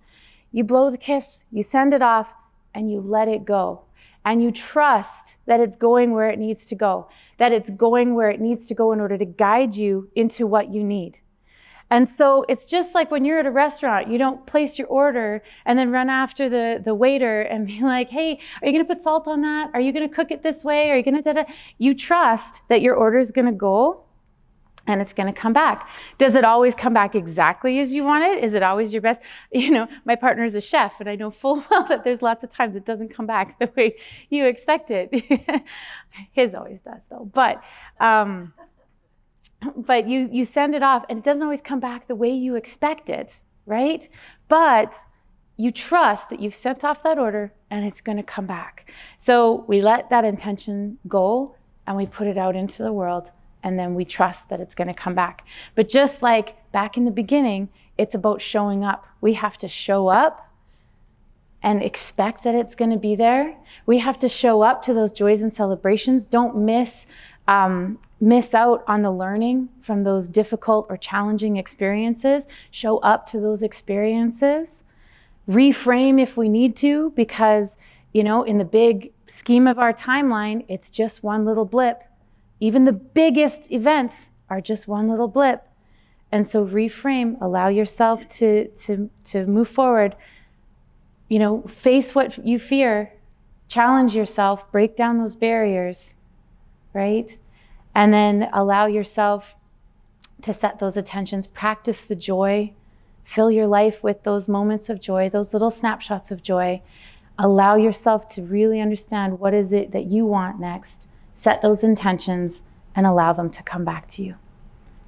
You 0.51 0.63
blow 0.63 0.89
the 0.89 0.97
kiss, 0.97 1.45
you 1.51 1.63
send 1.63 1.93
it 1.93 2.01
off, 2.01 2.33
and 2.73 2.91
you 2.91 2.99
let 2.99 3.27
it 3.27 3.45
go. 3.45 3.81
And 4.23 4.43
you 4.43 4.51
trust 4.51 5.37
that 5.47 5.59
it's 5.59 5.75
going 5.75 6.11
where 6.11 6.29
it 6.29 6.37
needs 6.37 6.65
to 6.67 6.75
go 6.75 7.07
that 7.41 7.51
it's 7.51 7.71
going 7.71 8.13
where 8.13 8.29
it 8.29 8.39
needs 8.39 8.67
to 8.67 8.75
go 8.75 8.91
in 8.91 8.99
order 8.99 9.17
to 9.17 9.25
guide 9.25 9.75
you 9.75 10.07
into 10.15 10.45
what 10.45 10.71
you 10.71 10.83
need. 10.83 11.19
And 11.89 12.07
so 12.07 12.45
it's 12.47 12.65
just 12.65 12.93
like 12.93 13.09
when 13.09 13.25
you're 13.25 13.39
at 13.39 13.47
a 13.47 13.51
restaurant, 13.51 14.11
you 14.11 14.19
don't 14.19 14.45
place 14.45 14.77
your 14.77 14.87
order 14.87 15.41
and 15.65 15.77
then 15.77 15.89
run 15.89 16.07
after 16.07 16.49
the, 16.49 16.79
the 16.85 16.93
waiter 16.93 17.41
and 17.41 17.65
be 17.65 17.81
like, 17.81 18.09
hey, 18.09 18.39
are 18.61 18.67
you 18.67 18.73
gonna 18.73 18.85
put 18.85 19.01
salt 19.01 19.27
on 19.27 19.41
that? 19.41 19.71
Are 19.73 19.81
you 19.81 19.91
gonna 19.91 20.07
cook 20.07 20.29
it 20.29 20.43
this 20.43 20.63
way? 20.63 20.91
Are 20.91 20.97
you 20.97 21.01
gonna 21.01 21.23
da 21.23 21.33
da? 21.33 21.43
You 21.79 21.95
trust 21.95 22.61
that 22.69 22.83
your 22.83 22.93
order 22.93 23.17
is 23.17 23.31
gonna 23.31 23.51
go 23.51 24.03
and 24.91 25.01
it's 25.01 25.13
going 25.13 25.33
to 25.33 25.39
come 25.39 25.53
back. 25.53 25.89
Does 26.17 26.35
it 26.35 26.43
always 26.43 26.75
come 26.75 26.93
back 26.93 27.15
exactly 27.15 27.79
as 27.79 27.93
you 27.93 28.03
want 28.03 28.23
it? 28.25 28.43
Is 28.43 28.53
it 28.53 28.61
always 28.61 28.91
your 28.93 29.01
best? 29.01 29.21
You 29.51 29.69
know, 29.69 29.87
my 30.05 30.15
partner 30.15 30.43
is 30.43 30.55
a 30.55 30.61
chef, 30.61 30.99
and 30.99 31.09
I 31.09 31.15
know 31.15 31.29
full 31.29 31.63
well 31.71 31.85
that 31.87 32.03
there's 32.03 32.21
lots 32.21 32.43
of 32.43 32.49
times 32.49 32.75
it 32.75 32.85
doesn't 32.85 33.09
come 33.09 33.25
back 33.25 33.59
the 33.63 33.71
way 33.75 33.95
you 34.29 34.45
expect 34.45 34.91
it. 34.91 35.09
His 36.31 36.53
always 36.55 36.81
does, 36.81 37.05
though. 37.09 37.29
But 37.31 37.63
um, 37.99 38.53
but 39.75 40.07
you 40.07 40.27
you 40.31 40.45
send 40.45 40.75
it 40.75 40.83
off, 40.83 41.05
and 41.09 41.19
it 41.19 41.23
doesn't 41.23 41.43
always 41.43 41.61
come 41.61 41.79
back 41.79 42.07
the 42.07 42.15
way 42.15 42.31
you 42.31 42.55
expect 42.55 43.09
it, 43.09 43.41
right? 43.65 44.07
But 44.47 44.95
you 45.57 45.71
trust 45.71 46.29
that 46.29 46.39
you've 46.39 46.55
sent 46.55 46.83
off 46.83 47.03
that 47.03 47.19
order, 47.19 47.53
and 47.69 47.85
it's 47.85 48.01
going 48.01 48.17
to 48.17 48.23
come 48.23 48.47
back. 48.47 48.91
So 49.17 49.63
we 49.67 49.81
let 49.81 50.09
that 50.09 50.25
intention 50.25 50.97
go, 51.07 51.55
and 51.85 51.95
we 51.95 52.05
put 52.05 52.27
it 52.27 52.37
out 52.37 52.55
into 52.55 52.83
the 52.83 52.91
world 52.91 53.31
and 53.63 53.77
then 53.77 53.95
we 53.95 54.05
trust 54.05 54.49
that 54.49 54.59
it's 54.59 54.75
going 54.75 54.87
to 54.87 54.93
come 54.93 55.15
back. 55.15 55.45
But 55.75 55.89
just 55.89 56.21
like 56.21 56.71
back 56.71 56.97
in 56.97 57.05
the 57.05 57.11
beginning, 57.11 57.69
it's 57.97 58.15
about 58.15 58.41
showing 58.41 58.83
up. 58.83 59.05
We 59.19 59.33
have 59.33 59.57
to 59.59 59.67
show 59.67 60.07
up 60.07 60.47
and 61.63 61.83
expect 61.83 62.43
that 62.43 62.55
it's 62.55 62.73
going 62.73 62.91
to 62.91 62.97
be 62.97 63.15
there. 63.15 63.55
We 63.85 63.99
have 63.99 64.17
to 64.19 64.29
show 64.29 64.61
up 64.63 64.81
to 64.83 64.93
those 64.93 65.11
joys 65.11 65.41
and 65.41 65.53
celebrations. 65.53 66.25
Don't 66.25 66.57
miss 66.57 67.05
um, 67.47 67.99
miss 68.19 68.53
out 68.53 68.83
on 68.87 69.01
the 69.01 69.11
learning 69.11 69.69
from 69.81 70.03
those 70.03 70.29
difficult 70.29 70.85
or 70.89 70.95
challenging 70.95 71.57
experiences. 71.57 72.45
Show 72.69 72.99
up 72.99 73.27
to 73.27 73.39
those 73.39 73.63
experiences. 73.63 74.83
Reframe 75.49 76.21
if 76.21 76.37
we 76.37 76.47
need 76.47 76.75
to, 76.77 77.11
because 77.11 77.77
you 78.13 78.23
know, 78.23 78.43
in 78.43 78.57
the 78.57 78.65
big 78.65 79.11
scheme 79.25 79.67
of 79.67 79.79
our 79.79 79.93
timeline, 79.93 80.65
it's 80.67 80.89
just 80.89 81.23
one 81.23 81.45
little 81.45 81.65
blip 81.65 82.03
even 82.61 82.83
the 82.83 82.93
biggest 82.93 83.71
events 83.71 84.29
are 84.47 84.61
just 84.61 84.87
one 84.87 85.09
little 85.09 85.27
blip. 85.27 85.67
And 86.31 86.47
so 86.47 86.65
reframe, 86.65 87.35
allow 87.41 87.67
yourself 87.67 88.27
to, 88.37 88.67
to, 88.67 89.09
to 89.25 89.47
move 89.47 89.67
forward. 89.67 90.15
You 91.27 91.39
know, 91.39 91.63
face 91.63 92.13
what 92.13 92.45
you 92.45 92.59
fear, 92.59 93.13
challenge 93.67 94.15
yourself, 94.15 94.71
break 94.71 94.95
down 94.95 95.17
those 95.17 95.35
barriers, 95.35 96.13
right? 96.93 97.35
And 97.95 98.13
then 98.13 98.47
allow 98.53 98.85
yourself 98.85 99.55
to 100.43 100.53
set 100.53 100.79
those 100.79 100.95
attentions, 100.95 101.47
practice 101.47 102.03
the 102.03 102.15
joy, 102.15 102.73
fill 103.23 103.49
your 103.49 103.67
life 103.67 104.03
with 104.03 104.23
those 104.23 104.47
moments 104.47 104.87
of 104.87 105.01
joy, 105.01 105.29
those 105.29 105.51
little 105.51 105.71
snapshots 105.71 106.29
of 106.29 106.43
joy. 106.43 106.81
Allow 107.39 107.75
yourself 107.75 108.27
to 108.29 108.43
really 108.43 108.79
understand 108.79 109.39
what 109.39 109.53
is 109.53 109.73
it 109.73 109.91
that 109.93 110.05
you 110.05 110.25
want 110.27 110.59
next 110.59 111.07
set 111.41 111.59
those 111.63 111.83
intentions, 111.83 112.61
and 112.95 113.07
allow 113.07 113.33
them 113.33 113.49
to 113.49 113.63
come 113.63 113.83
back 113.83 114.07
to 114.07 114.23
you. 114.23 114.35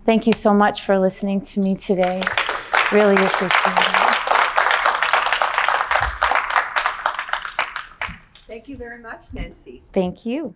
Thank 0.03 0.25
you 0.25 0.33
so 0.33 0.51
much 0.51 0.81
for 0.81 0.97
listening 0.97 1.41
to 1.41 1.59
me 1.59 1.75
today. 1.75 2.23
Really 2.91 3.13
appreciate 3.13 3.51
it. 3.51 4.03
Thank 8.47 8.67
you 8.67 8.77
very 8.77 8.99
much, 8.99 9.31
Nancy. 9.31 9.83
Thank 9.93 10.25
you. 10.25 10.55